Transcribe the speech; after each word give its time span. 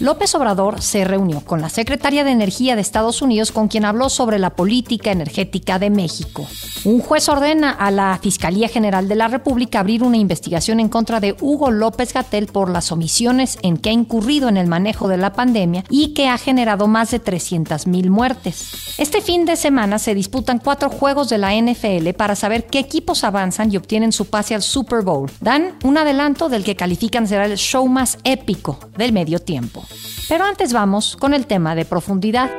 López 0.00 0.34
Obrador 0.34 0.82
se 0.82 1.04
reunió 1.04 1.40
con 1.42 1.60
la 1.60 1.68
secretaria 1.68 2.24
de 2.24 2.32
Energía 2.32 2.74
de 2.74 2.80
Estados 2.80 3.22
Unidos 3.22 3.52
con 3.52 3.68
quien 3.68 3.84
habló 3.84 4.08
sobre 4.08 4.38
la 4.40 4.50
política 4.50 5.12
energética 5.12 5.78
de 5.78 5.90
México. 5.90 6.46
Un 6.84 7.00
juez 7.00 7.28
ordena 7.28 7.70
a 7.70 7.90
la 7.92 8.18
Fiscalía 8.20 8.68
General 8.68 9.06
de 9.08 9.14
la 9.14 9.28
República 9.28 9.80
abrir 9.80 10.02
una 10.02 10.16
investigación 10.16 10.80
en 10.80 10.88
contra 10.88 11.20
de 11.20 11.36
Hugo 11.40 11.70
López 11.70 12.12
Gatel 12.12 12.46
por 12.46 12.70
las 12.70 12.90
omisiones 12.90 13.58
en 13.62 13.76
que 13.76 13.90
ha 13.90 13.92
incurrido 13.92 14.48
en 14.48 14.56
el 14.56 14.66
manejo 14.66 15.06
de 15.06 15.16
la 15.16 15.32
pandemia 15.32 15.84
y 15.88 16.12
que 16.12 16.28
ha 16.28 16.38
generado 16.38 16.88
más 16.88 17.12
de 17.12 17.22
300.000 17.22 18.10
muertes. 18.10 18.94
Este 18.98 19.20
fin 19.20 19.44
de 19.44 19.56
semana 19.56 19.98
se 19.98 20.14
disputan 20.14 20.58
cuatro 20.58 20.90
juegos 20.90 21.28
de 21.28 21.38
la 21.38 21.54
NFL 21.54 22.10
para 22.16 22.34
saber 22.34 22.66
qué 22.66 22.80
equipos 22.80 23.22
avanzan 23.22 23.72
y 23.72 23.76
obtienen 23.76 24.12
su 24.12 24.26
pase 24.26 24.54
al 24.54 24.62
Super 24.62 25.02
Bowl. 25.02 25.30
Dan 25.40 25.76
un 25.84 25.98
adelanto 25.98 26.48
del 26.48 26.64
que 26.64 26.76
califican 26.76 27.28
será 27.28 27.46
el 27.46 27.56
show 27.56 27.86
más 27.86 28.18
épico 28.24 28.78
del 28.96 29.12
medio 29.12 29.38
tiempo. 29.38 29.83
Pero 30.28 30.44
antes 30.44 30.72
vamos 30.72 31.16
con 31.16 31.34
el 31.34 31.46
tema 31.46 31.74
de 31.74 31.84
profundidad. 31.84 32.50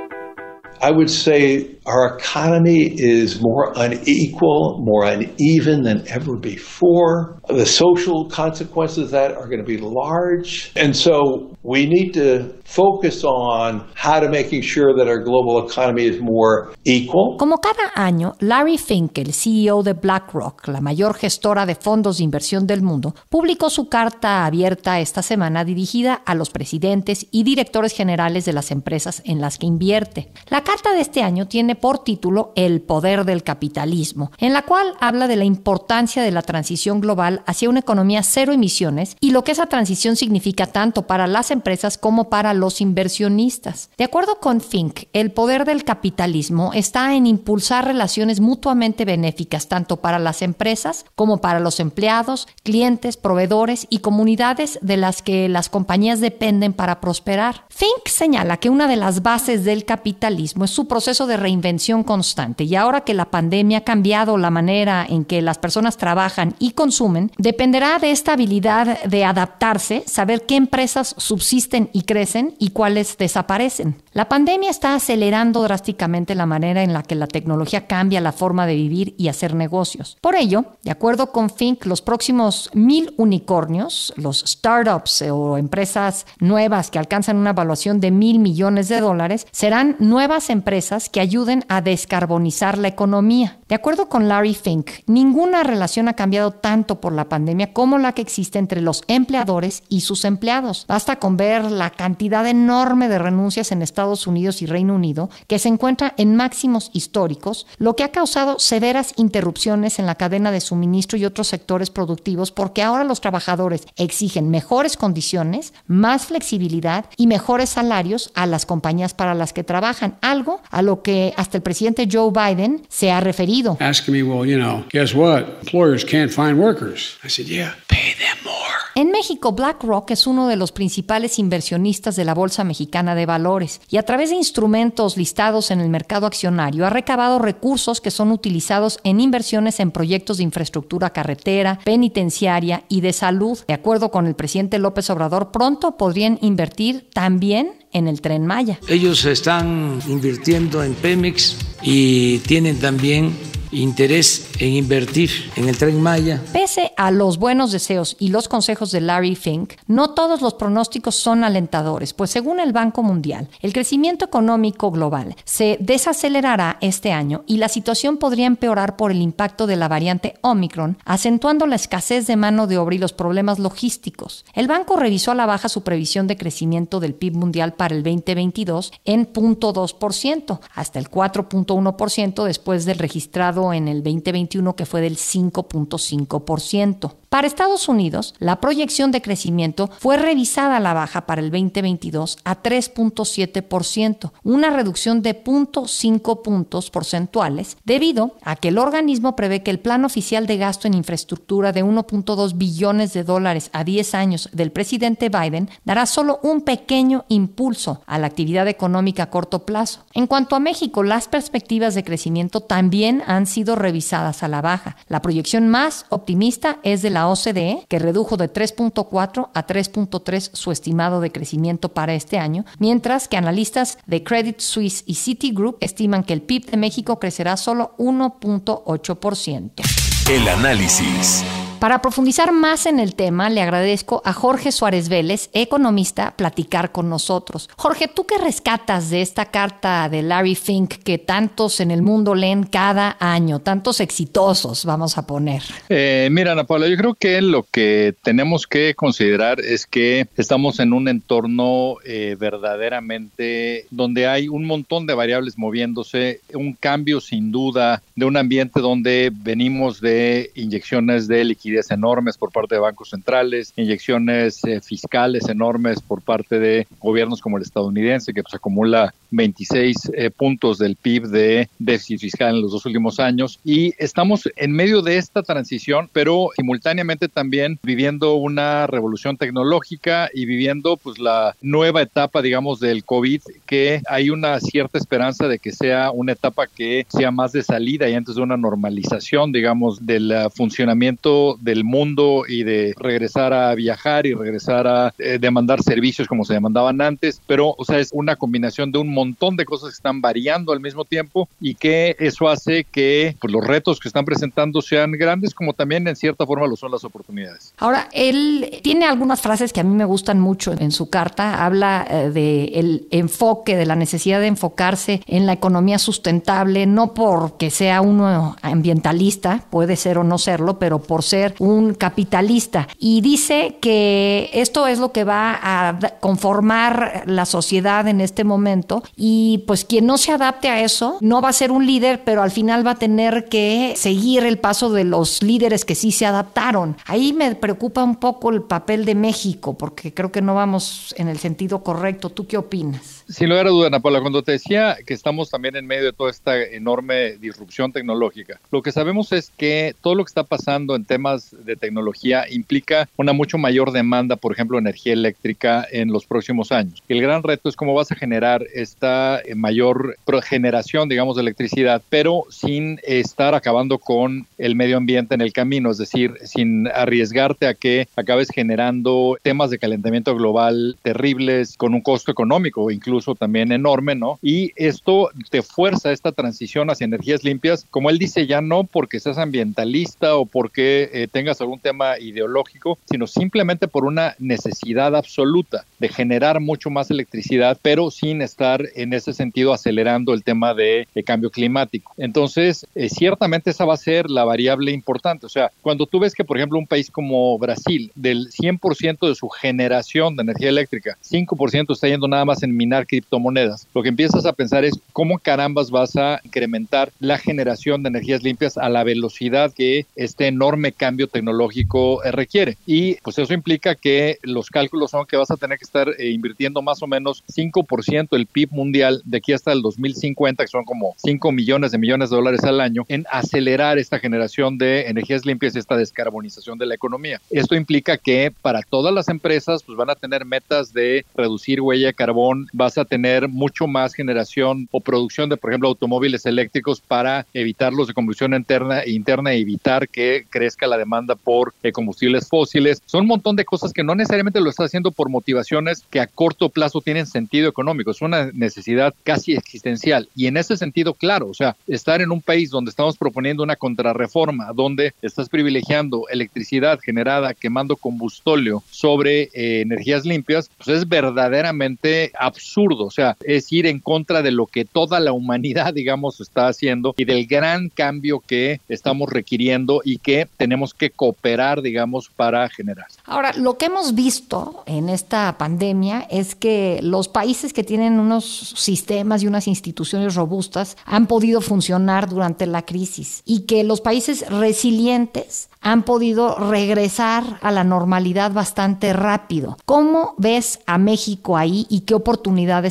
I 0.81 0.91
would 0.91 1.09
say 1.09 1.74
our 1.85 2.17
economy 2.17 2.94
is 2.98 3.41
more 3.41 3.73
unequal, 3.75 4.80
more 4.84 5.05
uneven 5.05 5.84
than 5.84 6.03
ever 6.08 6.35
before. 6.38 7.39
The 7.48 7.66
social 7.66 8.27
consequences 8.30 9.05
of 9.05 9.11
that 9.11 9.31
are 9.33 9.47
going 9.47 9.59
to 9.59 9.66
be 9.66 9.78
large. 9.78 10.72
And 10.75 10.95
so 10.95 11.56
we 11.63 11.86
need 11.86 12.13
to 12.13 12.56
focus 12.66 13.23
on 13.23 13.88
how 13.94 14.19
to 14.19 14.30
making 14.30 14.61
sure 14.61 14.95
that 14.97 15.08
our 15.08 15.19
global 15.19 15.66
economy 15.67 16.06
is 16.06 16.19
more 16.19 16.73
equal. 16.83 17.38
Como 17.38 17.58
cada 17.58 17.91
año, 17.95 18.33
Larry 18.39 18.78
Fink, 18.78 19.19
el 19.19 19.33
CEO 19.33 19.83
de 19.83 19.94
BlackRock, 19.94 20.67
la 20.67 20.81
mayor 20.81 21.13
gestora 21.16 21.66
de 21.66 21.75
fondos 21.75 22.17
de 22.17 22.23
inversión 22.23 22.66
del 22.66 22.81
mundo, 22.81 23.13
publicó 23.30 23.69
su 23.69 23.86
carta 23.86 24.45
abierta 24.45 25.00
esta 25.00 25.22
semana 25.22 25.63
dirigida 25.63 26.16
a 26.16 26.33
los 26.33 26.50
presidentes 26.50 27.28
y 27.31 27.44
directores 27.44 27.94
generales 27.94 28.45
de 28.45 28.53
las 28.53 28.72
empresas 28.72 29.22
en 29.25 29.39
las 29.39 29.58
que 29.59 29.67
invierte. 29.67 30.31
La 30.50 30.63
carta 30.63 30.94
de 30.94 31.02
este 31.02 31.22
año 31.22 31.47
tiene 31.47 31.75
por 31.76 32.04
título 32.04 32.52
El 32.56 32.81
poder 32.81 33.26
del 33.26 33.44
capitalismo, 33.44 34.31
en 34.38 34.54
la 34.54 34.64
cual 34.64 34.94
habla 35.00 35.28
de 35.28 35.36
la 35.36 35.45
importancia 35.45 36.23
de 36.23 36.31
la 36.31 36.42
transición 36.42 37.02
global 37.02 37.44
hacia 37.45 37.70
una 37.70 37.80
economía 37.80 38.23
cero 38.23 38.54
emisiones 38.54 39.18
y 39.20 39.31
lo 39.31 39.44
que 39.44 39.52
esa 39.52 39.68
transición 39.68 40.16
significa 40.16 40.68
tanto 40.68 41.03
para 41.03 41.28
las 41.28 41.52
empresas 41.52 41.98
como 41.98 42.30
para 42.30 42.53
los 42.53 42.81
inversionistas. 42.81 43.90
De 43.98 44.03
acuerdo 44.03 44.40
con 44.40 44.62
Fink, 44.62 45.03
el 45.14 45.31
poder 45.31 45.66
del 45.66 45.84
capitalismo 45.84 46.72
está 46.73 47.16
en 47.16 47.28
impulsar 47.28 47.86
relaciones 47.86 48.40
mutuamente 48.40 49.06
benéficas 49.06 49.68
tanto 49.68 49.98
para 49.98 50.20
las 50.20 50.42
empresas 50.42 51.06
como 51.16 51.42
para 51.42 51.59
los 51.59 51.80
empleados, 51.80 52.48
clientes, 52.64 53.18
proveedores 53.18 53.88
y 53.90 54.00
comunidades 54.00 54.80
de 54.81 54.98
las 54.98 55.22
que 55.22 55.50
las 55.50 55.70
compañías 55.70 56.20
dependen 56.20 56.73
para 56.73 57.02
prosperar. 57.02 57.66
Fink 57.70 58.08
señala 58.08 58.58
que 58.58 58.70
una 58.70 58.88
de 58.88 58.96
las 58.96 59.22
bases 59.22 59.64
del 59.64 59.86
capitalismo 59.86 60.66
es 60.66 60.72
su 60.72 60.88
proceso 60.88 61.28
de 61.28 61.38
reinvención 61.38 61.64
constante 62.03 62.63
y 62.63 62.75
ahora 62.75 63.02
que 63.02 63.16
la 63.16 63.25
pandemia 63.25 63.80
ha 63.80 63.83
cambiado 63.83 64.38
la 64.38 64.52
manera 64.52 65.05
en 65.09 65.25
que 65.25 65.41
las 65.41 65.58
personas 65.58 65.97
trabajan 65.97 66.53
y 66.59 66.72
consumen, 66.72 67.31
dependerá 67.38 67.97
de 67.97 68.11
esta 68.11 68.33
habilidad 68.33 69.03
de 69.03 69.25
adaptarse, 69.25 70.03
saber 70.05 70.45
qué 70.45 70.57
empresas 70.57 71.16
subsisten 71.17 71.89
y 71.91 72.03
crecen 72.03 72.56
y 72.59 72.69
cuáles 72.69 73.17
desaparecen. 73.17 73.95
La 74.16 74.30
pandemia 74.30 74.70
está 74.70 74.96
acelerando 74.96 75.62
drásticamente 75.64 76.36
la 76.36 76.46
manera 76.46 76.84
en 76.84 76.94
la 76.94 77.03
que 77.03 77.16
la 77.16 77.28
tecnología 77.28 77.86
cambia 77.86 78.22
la 78.22 78.31
forma 78.31 78.66
de 78.66 78.74
vivir 78.74 79.14
y 79.18 79.28
hacer 79.28 79.53
negocios. 79.53 80.18
Por 80.22 80.38
ello, 80.38 80.78
de 80.84 80.92
acuerdo 80.92 81.34
con 81.34 81.50
Fink, 81.50 81.86
los 81.86 82.02
próximos 82.02 82.70
mil 82.74 83.14
unicornios, 83.18 84.14
los 84.16 84.40
startups 84.48 85.24
o 85.24 85.58
empresas 85.58 86.28
nuevas 86.40 86.92
que 86.92 86.98
alcanzan 86.98 87.36
una 87.36 87.50
evaluación 87.50 88.00
de 88.00 88.12
mil 88.12 88.40
millones 88.40 88.88
de 88.88 89.02
dólares, 89.02 89.48
serán 89.52 89.98
nuevas 90.00 90.50
empresas 90.50 91.09
que 91.09 91.20
ayuden 91.20 91.66
a 91.68 91.82
descarbonizar 91.82 92.78
la 92.78 92.88
economía. 92.88 93.59
De 93.68 93.74
acuerdo 93.74 94.09
con 94.09 94.28
Larry 94.28 94.53
Fink, 94.53 94.92
ninguna 95.08 95.64
relación 95.64 96.08
ha 96.08 96.14
cambiado 96.14 96.52
tanto 96.52 97.02
por 97.02 97.14
la 97.14 97.30
pandemia 97.30 97.74
como 97.74 97.98
la 97.98 98.12
que 98.12 98.22
existe 98.22 98.59
entre 98.59 98.80
los 98.80 99.02
empleadores 99.08 99.81
y 99.90 100.02
sus 100.02 100.24
empleados. 100.24 100.86
Basta 100.88 101.16
con 101.16 101.36
ver 101.36 101.72
la 101.72 101.90
cantidad 101.90 102.46
enorme 102.46 103.09
de 103.09 103.18
renuncias 103.18 103.72
en 103.72 103.81
Estados 103.81 104.28
Unidos 104.28 104.62
y 104.62 104.68
Reino 104.68 104.94
Unido, 104.94 105.31
que 105.48 105.58
se 105.58 105.70
encuentra 105.70 106.14
en 106.18 106.36
máximos 106.36 106.92
históricos, 106.94 107.66
lo 107.80 107.96
que 107.96 108.03
ha 108.03 108.12
causado 108.12 108.59
severas 108.59 109.14
interrupciones 109.16 109.97
en 109.97 110.06
la 110.06 110.14
cadena 110.14 110.52
de 110.52 110.62
suministro 110.62 111.18
y 111.18 111.26
otros 111.26 111.47
sectores 111.47 111.90
productivos 111.90 112.52
porque 112.52 112.84
ahora 112.84 113.03
los 113.03 113.20
trabajadores 113.20 113.88
exigen 113.96 114.52
mejores 114.52 114.96
condiciones, 114.96 115.74
más 115.88 116.28
flexibilidad 116.28 117.06
y 117.18 117.26
mejores 117.26 117.72
salarios 117.72 118.30
a 118.36 118.46
las 118.46 118.68
compañías 118.68 119.16
para 119.16 119.34
las 119.34 119.53
que 119.53 119.64
trabajan, 119.64 120.20
algo 120.22 120.62
a 120.70 120.84
lo 120.84 121.02
que 121.02 121.34
hasta 121.36 121.58
el 121.58 121.64
presidente 121.64 122.08
Joe 122.12 122.30
Biden 122.30 122.84
se 122.90 123.12
ha 123.12 123.22
referido 123.22 123.54
Asking 123.79 124.13
me, 124.13 124.23
well, 124.23 124.45
you 124.45 124.57
know, 124.59 124.85
guess 124.89 125.13
what? 125.13 125.47
Employers 125.61 126.03
can't 126.03 126.31
find 126.33 126.59
workers. 126.59 127.17
I 127.23 127.27
said, 127.27 127.47
yeah, 127.47 127.73
pay 127.88 128.13
them 128.19 128.38
more. 128.43 128.53
En 128.97 129.11
México, 129.11 129.51
BlackRock 129.51 130.11
es 130.11 130.25
uno 130.25 130.47
de 130.47 130.56
los 130.56 130.72
principales 130.72 131.38
inversionistas 131.38 132.16
de 132.16 132.23
la 132.23 132.33
Bolsa 132.33 132.63
Mexicana 132.63 133.13
de 133.13 133.25
Valores 133.25 133.81
y 133.89 133.97
a 133.97 134.03
través 134.03 134.29
de 134.29 134.38
instrumentos 134.38 135.17
listados 135.17 135.69
en 135.69 135.81
el 135.81 135.89
mercado 135.89 136.25
accionario 136.25 136.85
ha 136.85 136.89
recabado 136.89 137.38
recursos 137.38 138.00
que 138.00 138.09
son 138.09 138.31
utilizados 138.31 139.01
en 139.03 139.19
inversiones 139.19 139.81
en 139.81 139.91
proyectos 139.91 140.38
de 140.38 140.44
infraestructura 140.44 141.09
carretera, 141.09 141.78
penitenciaria 141.84 142.85
y 142.88 143.01
de 143.01 143.11
salud. 143.11 143.59
De 143.67 143.73
acuerdo 143.73 144.11
con 144.11 144.28
el 144.28 144.35
presidente 144.35 144.79
López 144.79 145.09
Obrador, 145.09 145.51
pronto 145.51 145.97
podrían 145.97 146.39
invertir 146.41 147.09
también 147.13 147.73
en 147.91 148.07
el 148.07 148.22
tren 148.22 148.45
Maya. 148.45 148.79
Ellos 148.88 149.25
están 149.25 150.00
invirtiendo 150.07 150.81
en 150.81 150.94
Pemex 150.94 151.57
y 151.81 152.39
tienen 152.39 152.79
también 152.79 153.35
interés 153.72 154.50
en 154.59 154.74
invertir 154.74 155.30
en 155.56 155.70
el 155.70 155.78
tren 155.78 156.02
Maya. 156.02 156.42
Pese 156.53 156.94
a 156.98 157.12
los 157.12 157.38
buenos 157.38 157.72
deseos 157.72 158.16
y 158.20 158.30
los 158.30 158.48
consejos 158.48 158.92
de 158.92 159.02
Larry 159.02 159.36
Fink, 159.36 159.74
no 159.88 160.12
todos 160.12 160.42
los 160.42 160.53
pronósticos 160.53 161.16
son 161.16 161.44
alentadores, 161.44 162.14
pues 162.14 162.31
según 162.31 162.59
el 162.59 162.74
Banco 162.74 163.03
Mundial, 163.03 163.50
el 163.62 163.74
crecimiento 163.74 164.26
económico 164.26 164.92
global 164.92 165.36
se 165.44 165.78
desacelerará 165.80 166.78
este 166.81 167.12
año 167.12 167.44
y 167.48 167.58
la 167.58 167.70
situación 167.70 168.18
podría 168.18 168.48
empeorar 168.48 168.96
por 168.96 169.12
el 169.12 169.22
impacto 169.22 169.68
de 169.68 169.76
la 169.76 169.88
variante 169.88 170.36
Omicron, 170.42 170.97
acentuando 171.06 171.68
la 171.68 171.76
escasez 171.76 172.28
de 172.28 172.36
mano 172.36 172.68
de 172.68 172.78
obra 172.78 172.96
y 172.96 173.00
los 173.00 173.14
problemas 173.14 173.59
logísticos. 173.59 174.46
El 174.53 174.68
banco 174.68 174.97
revisó 174.97 175.32
a 175.32 175.36
la 175.36 175.46
baja 175.46 175.70
su 175.70 175.84
previsión 175.84 176.28
de 176.28 176.38
crecimiento 176.38 177.00
del 177.00 177.14
PIB 177.14 177.36
mundial 177.36 177.74
para 177.74 177.96
el 177.96 178.03
2022 178.03 178.92
en 179.06 179.32
0.2%, 179.32 180.59
hasta 180.74 181.00
el 181.00 181.09
4.1% 181.09 182.44
después 182.44 182.86
del 182.86 183.00
registrado 183.00 183.54
en 183.73 183.88
el 183.88 184.03
2021 184.03 184.75
que 184.75 184.85
fue 184.85 185.01
del 185.01 185.17
5.5%. 185.17 187.16
Para 187.30 187.47
Estados 187.47 187.90
Unidos, 187.90 188.34
la 188.40 188.62
proyección 188.62 189.12
de 189.12 189.22
crecimiento 189.22 189.90
fue 190.00 190.18
revisada 190.18 190.78
a 190.78 190.80
la 190.80 190.94
baja 190.94 191.25
para 191.25 191.41
el 191.41 191.52
2022 191.52 192.38
a 192.44 192.62
3.7%, 192.62 194.31
una 194.44 194.69
reducción 194.69 195.22
de 195.22 195.44
0.5 195.44 196.41
puntos 196.41 196.90
porcentuales, 196.90 197.78
debido 197.84 198.35
a 198.44 198.56
que 198.56 198.69
el 198.69 198.78
organismo 198.78 199.35
prevé 199.35 199.64
que 199.64 199.72
el 199.72 199.80
plan 199.80 200.06
oficial 200.06 200.47
de 200.47 200.58
gasto 200.58 200.88
en 200.88 200.94
infraestructura 200.94 201.72
de 201.72 201.84
1.2 201.84 202.58
billones 202.58 203.14
de 203.14 203.23
dólares 203.23 203.70
a 203.73 203.84
10 203.84 204.16
años 204.16 204.49
del 204.53 204.72
presidente 204.72 205.29
Biden 205.29 205.70
dará 205.84 206.05
solo 206.05 206.40
un 206.44 206.61
pequeño 206.61 207.26
impulso 207.28 208.02
a 208.05 208.17
la 208.20 208.28
actividad 208.28 208.67
económica 208.67 209.23
a 209.23 209.29
corto 209.29 209.66
plazo. 209.66 210.05
En 210.14 210.28
cuanto 210.28 210.55
a 210.55 210.59
México, 210.59 211.03
las 211.03 211.28
perspectivas 211.28 211.96
de 211.96 212.03
crecimiento 212.03 212.61
también 212.61 213.23
han 213.28 213.46
sido 213.46 213.76
revisadas 213.76 214.44
a 214.44 214.47
la 214.47 214.61
baja. 214.61 214.96
La 215.08 215.22
proyección 215.22 215.67
más 215.67 216.05
optimista 216.09 216.79
es 216.84 217.02
de 217.02 217.09
la 217.16 217.28
OCDE, 217.28 217.85
que 217.90 217.97
redujo 217.97 218.38
de 218.38 218.53
3.4 218.53 219.50
a 219.53 219.66
3.3 219.66 220.50
su 220.53 220.72
estimado 220.72 221.20
de 221.22 221.32
crecimiento 221.32 221.90
para 221.90 222.14
este 222.14 222.38
año, 222.38 222.66
mientras 222.78 223.28
que 223.28 223.38
analistas 223.38 223.97
de 224.06 224.23
Credit 224.23 224.59
Suisse 224.59 225.03
y 225.08 225.16
Citigroup 225.16 225.78
estiman 225.79 226.23
que 226.23 226.34
el 226.34 226.44
PIB 226.44 226.67
de 226.72 226.78
México 226.78 227.17
crecerá 227.20 227.58
solo 227.58 227.96
1.8%. 227.97 229.82
El 230.29 230.47
análisis. 230.47 231.44
Para 231.85 232.02
profundizar 232.02 232.52
más 232.52 232.87
en 232.87 232.99
el 232.99 233.14
tema, 233.14 233.47
le 233.52 233.61
agradezco 233.61 234.23
a 234.26 234.34
Jorge 234.34 234.72
Suárez 234.72 235.08
Vélez, 235.08 235.52
economista, 235.53 236.35
platicar 236.35 236.91
con 236.91 237.11
nosotros. 237.11 237.70
Jorge, 237.78 238.08
¿tú 238.08 238.26
qué 238.26 238.40
rescatas 238.40 239.11
de 239.11 239.22
esta 239.22 239.52
carta 239.52 240.09
de 240.09 240.23
Larry 240.23 240.55
Fink 240.55 240.96
que 241.03 241.20
tantos 241.20 241.79
en 241.82 241.91
el 241.91 242.02
mundo 242.02 242.34
leen 242.34 242.64
cada 242.64 243.17
año, 243.20 243.59
tantos 243.59 243.99
exitosos, 243.99 244.84
vamos 244.84 245.20
a 245.20 245.28
poner? 245.28 245.61
Eh, 245.90 246.28
mira, 246.32 246.53
Ana 246.53 246.64
Paula, 246.64 246.87
yo 246.87 246.97
creo 246.97 247.14
que 247.14 247.40
lo 247.43 247.61
que 247.70 248.16
tenemos 248.23 248.66
que 248.66 248.96
considerar 248.96 249.59
es 249.59 249.85
que 249.85 250.28
estamos 250.37 250.79
en 250.79 250.91
un 250.91 251.08
entorno 251.08 251.97
eh, 252.03 252.35
verdaderamente 252.40 253.85
donde 253.91 254.26
hay 254.26 254.47
un 254.47 254.66
montón 254.66 255.05
de 255.05 255.14
variables 255.14 255.55
moviéndose, 255.55 256.41
un 256.51 256.74
cambio 256.74 257.22
sin 257.22 257.51
duda 257.51 258.01
de 258.15 258.25
un 258.25 258.38
ambiente 258.38 258.79
donde 258.79 259.32
venimos 259.32 260.01
de 260.01 260.50
inyecciones 260.55 261.27
de 261.27 261.43
liquidez 261.43 261.75
enormes 261.91 262.38
por 262.38 262.51
parte 262.51 262.75
de 262.75 262.81
bancos 262.81 263.10
centrales, 263.10 263.74
inyecciones 263.75 264.63
eh, 264.65 264.81
fiscales 264.81 265.48
enormes 265.50 266.01
por 266.01 266.22
parte 266.22 266.60
de 266.60 266.88
gobiernos 267.00 267.41
como 267.41 267.57
el 267.57 267.63
estadounidense, 267.63 268.33
que 268.33 268.43
pues 268.43 268.53
acumula 268.53 269.13
26 269.31 270.12
eh, 270.13 270.29
puntos 270.31 270.77
del 270.77 270.95
PIB 270.95 271.27
de 271.27 271.69
déficit 271.79 272.19
fiscal 272.19 272.55
en 272.55 272.62
los 272.62 272.72
dos 272.72 272.86
últimos 272.86 273.19
años. 273.19 273.60
Y 273.63 273.93
estamos 273.98 274.50
en 274.55 274.72
medio 274.72 275.01
de 275.01 275.17
esta 275.17 275.43
transición, 275.43 276.10
pero 276.13 276.50
simultáneamente 276.55 277.27
también 277.27 277.79
viviendo 277.83 278.36
una 278.36 278.88
revolución 278.88 279.38
tecnológica 279.38 280.29
y 280.33 280.45
viviendo 280.45 280.98
pues 280.98 281.19
la 281.19 281.55
nueva 281.62 282.01
etapa, 282.01 282.41
digamos, 282.41 282.79
del 282.79 283.03
COVID, 283.03 283.41
que 283.65 284.01
hay 284.07 284.29
una 284.29 284.60
cierta 284.60 284.98
esperanza 284.98 285.48
de 285.48 285.60
que 285.60 285.72
sea 285.72 286.12
una 286.12 286.33
etapa 286.33 286.67
que 286.67 287.05
sea 287.10 287.31
más 287.31 287.51
de 287.51 287.63
salida 287.63 288.10
y 288.10 288.13
antes 288.13 288.36
de 288.36 288.41
una 288.41 288.57
normalización, 288.57 289.51
digamos, 289.51 290.05
del 290.05 290.33
funcionamiento 290.53 291.54
del 291.62 291.84
mundo 291.84 292.43
y 292.48 292.63
de 292.63 292.93
regresar 292.98 293.53
a 293.53 293.74
viajar 293.75 294.25
y 294.25 294.34
regresar 294.34 294.88
a 294.88 295.13
eh, 295.17 295.38
demandar 295.39 295.81
servicios 295.81 296.27
como 296.27 296.46
se 296.46 296.53
demandaban 296.53 297.01
antes, 297.01 297.41
pero, 297.48 297.75
o 297.77 297.86
sea, 297.86 298.00
es 298.00 298.10
una 298.13 298.36
combinación 298.36 298.91
de 298.91 299.00
un 299.00 299.13
montón 299.13 299.55
de 299.55 299.65
cosas 299.65 299.89
que 299.89 299.96
están 299.96 300.22
variando 300.22 300.72
al 300.72 300.79
mismo 300.79 301.05
tiempo 301.05 301.48
y 301.60 301.75
que 301.75 302.15
eso 302.19 302.48
hace 302.48 302.84
que 302.84 303.36
pues, 303.39 303.51
los 303.51 303.65
retos 303.65 304.00
que 304.00 304.07
están 304.07 304.25
presentando 304.25 304.81
sean 304.81 305.12
grandes, 305.12 305.53
como 305.53 305.74
también 305.74 306.07
en 306.07 306.15
cierta 306.15 306.46
forma 306.46 306.67
lo 306.67 306.75
son 306.75 306.91
las 306.91 307.03
oportunidades. 307.03 307.74
Ahora, 307.77 308.10
él 308.12 308.79
tiene 308.84 309.05
algunas 309.05 309.41
frases 309.41 309.74
que 309.74 309.79
a 309.79 309.84
mí 309.84 309.96
me 309.96 310.05
gustan 310.05 310.39
mucho 310.39 310.74
en 310.74 310.91
su 310.91 311.10
carta. 311.10 311.65
Habla 311.65 312.05
eh, 312.10 312.29
de 312.31 312.65
el 312.75 313.08
enfoque, 313.12 313.75
de 313.75 313.86
la 313.86 313.96
necesidad 313.96 314.39
de 314.39 314.48
enfocarse 314.48 315.22
en 315.27 315.46
la 315.46 315.53
economía 315.53 316.00
sustentable, 316.00 316.86
no 316.86 317.13
porque 317.13 317.69
sea 317.69 318.01
uno 318.01 318.55
ambientalista, 318.62 319.65
puede 319.69 319.96
ser 319.96 320.17
o 320.17 320.24
no 320.24 320.38
serlo, 320.38 320.79
pero 320.79 321.00
por 321.00 321.24
ser 321.24 321.45
un 321.60 321.94
capitalista. 321.94 322.88
Y 322.98 323.22
dice 323.22 323.77
que 323.82 324.50
esto 324.53 324.88
es 324.88 325.00
lo 325.00 325.12
que 325.12 325.24
va 325.24 325.60
a 325.62 326.00
conformar 326.20 327.24
la 327.25 327.46
sociedad 327.46 328.08
en 328.08 328.22
este 328.22 328.44
momento 328.44 329.03
y 329.15 329.63
pues 329.68 329.86
quien 329.86 330.06
no 330.06 330.18
se 330.18 330.32
adapte 330.32 330.70
a 330.70 330.82
eso 330.82 331.18
no 331.22 331.42
va 331.42 331.50
a 331.50 331.53
ser 331.53 331.72
un 331.72 331.86
líder, 331.86 332.24
pero 332.24 332.42
al 332.42 332.51
final 332.51 332.86
va 332.86 332.92
a 332.92 332.96
tener 332.96 333.48
que 333.50 333.94
seguir 333.96 334.44
el 334.44 334.58
paso 334.58 334.92
de 334.92 335.03
los 335.03 335.44
líderes 335.44 335.86
que 335.86 335.96
sí 335.96 336.12
se 336.12 336.25
adaptaron. 336.25 336.98
Ahí 337.06 337.34
me 337.34 337.56
preocupa 337.56 338.03
un 338.03 338.15
poco 338.15 338.50
el 338.50 338.63
papel 338.63 339.06
de 339.06 339.15
México, 339.15 339.77
porque 339.77 340.13
creo 340.13 340.32
que 340.32 340.42
no 340.42 340.56
vamos 340.56 341.13
en 341.18 341.27
el 341.27 341.39
sentido 341.39 341.84
correcto. 341.84 342.30
¿Tú 342.30 342.48
qué 342.48 342.58
opinas? 342.58 343.14
Sin 343.27 343.50
lugar 343.50 343.65
a 343.65 343.72
duda, 343.72 343.88
Ana 343.88 344.01
Paula, 344.01 344.22
cuando 344.22 344.43
te 344.43 344.51
decía 344.51 344.98
que 345.03 345.15
estamos 345.15 345.50
también 345.50 345.75
en 345.75 345.88
medio 345.88 346.05
de 346.05 346.13
toda 346.13 346.29
esta 346.29 346.62
enorme 346.62 347.38
disrupción 347.38 347.91
tecnológica, 347.91 348.60
lo 348.72 348.83
que 348.83 348.91
sabemos 348.91 349.31
es 349.31 349.51
que 349.57 349.95
todo 350.01 350.13
lo 350.13 350.24
que 350.24 350.29
está 350.29 350.43
pasando 350.43 350.95
en 350.95 351.05
temas 351.05 351.55
de 351.65 351.75
tecnología 351.75 352.45
implica 352.51 353.10
una 353.17 353.33
mucho 353.33 353.57
mayor 353.57 353.91
demanda, 353.91 354.36
por 354.36 354.51
ejemplo, 354.51 354.77
energía 354.77 355.13
eléctrica 355.13 355.88
en 355.91 356.12
los 356.12 356.27
próximos 356.27 356.72
años. 356.72 357.01
El 357.07 357.19
gran 357.19 357.41
reto 357.41 357.67
es 357.67 357.75
cómo 357.75 357.95
vas 357.95 358.12
a 358.12 358.15
generar 358.15 358.63
esta 358.75 359.41
mayor 359.55 360.17
generación, 360.43 361.10
digamos, 361.10 361.36
de 361.36 361.41
electricidad, 361.41 362.03
pero 362.10 362.43
sin 362.51 363.00
estar 363.03 363.55
acabando 363.55 363.98
con 363.98 364.45
el 364.60 364.75
medio 364.75 364.98
ambiente 364.98 365.33
en 365.33 365.41
el 365.41 365.51
camino, 365.51 365.89
es 365.89 365.98
decir, 365.98 366.36
sin 366.43 366.88
arriesgarte 366.89 367.65
a 367.65 367.74
que 367.74 368.07
acabes 368.15 368.50
generando 368.53 369.36
temas 369.41 369.72
de 369.72 369.79
calentamiento 369.79 370.36
global 370.36 370.95
terribles 371.01 371.75
con 371.75 371.95
un 371.95 372.01
costo 372.01 372.31
económico 372.31 372.91
incluso 372.91 373.14
también 373.36 373.72
enorme, 373.72 374.15
¿no? 374.15 374.39
Y 374.41 374.72
esto 374.75 375.29
te 375.50 375.62
fuerza 375.62 376.12
esta 376.12 376.32
transición 376.32 376.89
hacia 376.89 377.06
energías 377.06 377.44
limpias, 377.44 377.86
como 377.89 378.10
él 378.10 378.20
dice, 378.20 378.48
ya 378.48 378.62
no 378.62 378.84
porque 378.84 379.20
seas 379.20 379.38
ambientalista 379.38 380.36
o 380.36 380.46
porque 380.46 381.10
eh, 381.13 381.27
tengas 381.32 381.62
algún 381.62 381.79
tema 381.79 382.20
ideológico, 382.20 382.98
sino 383.06 383.27
simplemente 383.27 383.88
por 383.88 384.06
una 384.06 384.36
necesidad 384.39 385.15
absoluta 385.15 385.86
de 386.00 386.10
generar 386.10 386.60
mucho 386.60 386.89
más 386.89 387.12
electricidad, 387.12 387.77
pero 387.82 388.12
sin 388.12 388.41
estar 388.41 388.84
en 388.96 389.13
ese 389.13 389.34
sentido 389.34 389.74
acelerando 389.74 390.34
el 390.34 390.44
tema 390.44 390.74
de, 390.74 391.08
cambio 391.25 391.50
climático. 391.50 392.13
Entonces, 392.18 392.86
eh, 392.94 393.10
ciertamente 393.10 393.72
esa 393.72 393.86
va 393.86 393.96
a 393.96 393.98
ser 393.98 394.29
la 394.29 394.44
variable 394.44 394.91
importante. 394.91 395.46
O 395.46 395.50
sea, 395.50 395.72
cuando 395.82 396.06
tú 396.06 396.20
ves 396.20 396.36
que, 396.36 396.44
por 396.44 396.58
ejemplo, 396.58 396.77
un 396.77 396.86
país 396.86 397.10
como 397.10 397.58
Brasil, 397.58 398.12
del 398.15 398.51
100% 398.51 399.27
de 399.27 399.36
su 399.36 399.50
generación 399.50 400.36
de 400.36 400.44
energía 400.44 400.70
eléctrica, 400.70 401.18
5% 401.24 401.94
está 401.94 402.08
yendo 402.08 402.27
nada 402.27 402.46
más 402.46 402.62
en 402.63 402.75
minar 402.75 403.04
criptomonedas, 403.05 403.88
lo 403.93 404.03
que 404.03 404.10
empiezas 404.10 404.46
a 404.46 404.53
pensar 404.53 404.86
es 404.86 404.93
cómo 405.13 405.39
carambas 405.39 405.91
vas 405.91 406.15
a 406.15 406.39
incrementar 406.43 407.12
la 407.19 407.38
generación 407.38 408.03
de 408.03 408.10
energías 408.10 408.43
limpias 408.43 408.77
a 408.77 408.89
la 408.89 409.03
velocidad 409.03 409.74
que 409.74 410.05
este 410.15 410.48
enorme 410.48 410.91
cambio 410.91 411.27
tecnológico 411.27 412.24
eh, 412.24 412.31
requiere. 412.31 412.77
Y 412.86 413.15
pues 413.15 413.38
eso 413.38 413.53
implica 413.53 413.96
que 413.96 414.38
los 414.43 414.69
cálculos 414.69 415.12
son 415.12 415.25
que 415.25 415.38
vas 415.38 415.51
a 415.51 415.57
tener 415.57 415.77
que 415.77 415.86
estar 415.86 416.10
eh, 416.17 416.29
invirtiendo 416.29 416.81
más 416.81 417.01
o 417.01 417.07
menos 417.07 417.43
5% 417.48 418.29
del 418.29 418.46
PIB 418.48 418.72
mundial 418.72 419.22
de 419.25 419.38
aquí 419.38 419.53
hasta 419.53 419.72
el 419.72 419.81
2050, 419.81 420.63
que 420.63 420.67
son 420.67 420.86
como 420.86 421.15
5 421.17 421.51
millones 421.51 421.91
de 421.91 421.98
millones 421.98 422.29
de 422.29 422.36
dólares 422.36 422.63
al 422.63 422.81
año, 422.81 423.05
en 423.08 423.25
acelerar 423.31 423.98
esta 423.98 424.19
generación 424.19 424.77
de 424.77 425.08
energías 425.08 425.46
limpias 425.46 425.75
y 425.75 425.79
esta 425.79 425.98
descarbonización 425.98 426.77
de 426.77 426.86
la 426.86 426.96
economía. 426.96 427.41
Esto 427.50 427.75
implica 427.75 428.17
que 428.17 428.53
para 428.62 428.81
todas 428.81 429.13
las 429.13 429.29
empresas 429.29 429.84
pues 429.84 429.98
van 429.98 430.10
a 430.10 430.15
tener 430.15 430.46
metas 430.46 430.93
de 430.93 431.25
reducir 431.36 431.81
huella 431.81 432.08
de 432.08 432.13
carbón, 432.13 432.67
vas 432.74 432.95
a 432.98 433.06
tener 433.06 433.48
mucho 433.48 433.88
más 433.88 434.13
generación 434.13 434.88
o 434.92 435.00
producción 435.00 435.50
de, 435.50 435.58
por 435.58 435.72
ejemplo, 435.72 435.89
automóviles 435.89 436.46
eléctricos 436.46 437.01
para 437.01 437.46
evitarlos 437.53 438.08
de 438.08 438.13
combustión 438.13 438.53
interna 438.53 439.01
e 439.01 439.12
interna 439.12 439.53
e 439.53 439.60
evitar 439.60 440.08
que 440.08 440.46
crezca 440.50 440.88
la 440.88 440.98
demanda 440.98 441.36
por 441.36 441.74
eh, 441.84 441.92
combustibles 441.92 442.48
fósiles. 442.48 443.01
Son 443.06 443.22
un 443.22 443.27
montón 443.27 443.56
de 443.56 443.65
cosas 443.65 443.94
que 443.94 444.03
no 444.03 444.15
necesariamente 444.15 444.62
lo 444.62 444.70
está 444.70 444.86
haciendo 444.86 445.12
por 445.12 445.30
motivaciones 445.30 446.03
que 446.10 446.20
a 446.20 446.27
corto 446.27 446.70
plazo 446.70 447.01
tienen 447.01 447.25
sentido 447.25 447.70
económico. 447.70 448.12
Es 448.12 448.22
una 448.22 448.51
necesidad 448.53 449.13
casi 449.24 449.53
existencial. 449.53 450.30
Y 450.36 450.48
en 450.48 450.58
ese 450.58 450.77
sentido, 450.77 451.13
claro, 451.13 451.48
o 451.48 451.53
sea, 451.53 451.75
estar 451.88 452.22
en 452.22 452.32
un 452.32 452.42
país 452.42 452.70
donde 452.70 452.89
estamos 452.89 453.18
proponiendo 453.18 453.63
una 453.63 453.75
contrarreforma, 453.75 454.72
donde 454.74 455.13
estás 455.22 455.50
privilegiando 455.50 456.27
electricidad 456.30 457.00
generada 457.00 457.54
quemando 457.54 457.96
combustóleo 457.96 458.84
sobre 458.90 459.50
eh, 459.54 459.82
energías 459.82 460.25
limpias, 460.25 460.70
pues 460.78 460.98
es 460.98 461.08
verdaderamente 461.08 462.32
absurdo. 462.38 462.85
O 462.94 463.12
sea, 463.12 463.36
es 463.42 463.72
ir 463.72 463.86
en 463.86 464.00
contra 464.00 464.42
de 464.42 464.51
lo 464.51 464.68
que 464.68 464.86
toda 464.86 465.20
la 465.20 465.34
humanidad, 465.34 465.94
digamos, 465.94 466.39
está 466.39 466.68
haciendo 466.68 467.13
y 467.18 467.25
del 467.25 467.48
gran 467.48 467.89
cambio 467.89 468.42
que 468.46 468.82
estamos 468.89 469.30
requiriendo 469.30 470.01
y 470.04 470.18
que 470.18 470.48
tenemos 470.58 470.94
que 470.94 471.10
cooperar, 471.10 471.82
digamos, 471.82 472.30
para 472.30 472.70
generar. 472.70 473.08
Ahora, 473.25 473.54
lo 473.54 473.77
que 473.77 473.86
hemos 473.86 474.15
visto 474.15 474.84
en 474.86 475.10
esta 475.10 475.58
pandemia 475.58 476.27
es 476.30 476.56
que 476.56 477.00
los 477.01 477.27
países 477.27 477.74
que 477.74 477.84
tienen 477.84 478.20
unos 478.20 478.46
sistemas 478.75 479.44
y 479.44 479.48
unas 479.48 479.68
instituciones 479.68 480.36
robustas 480.36 480.98
han 481.06 481.27
podido 481.27 481.62
funcionar 481.62 482.30
durante 482.30 482.65
la 482.65 482.84
crisis 482.84 483.42
y 483.46 483.62
que 483.62 483.84
los 483.84 484.01
países 484.01 484.48
resilientes 484.50 485.70
han 485.82 486.01
podido 486.01 486.56
regresar 486.56 487.60
a 487.62 487.72
la 487.72 487.84
normalidad 487.84 488.51
bastante 488.51 489.13
rápido. 489.13 489.77
¿Cómo 489.86 490.34
ves 490.38 490.80
a 490.88 490.98
México 490.98 491.58
ahí 491.58 491.86
y 491.89 492.01
qué 492.01 492.15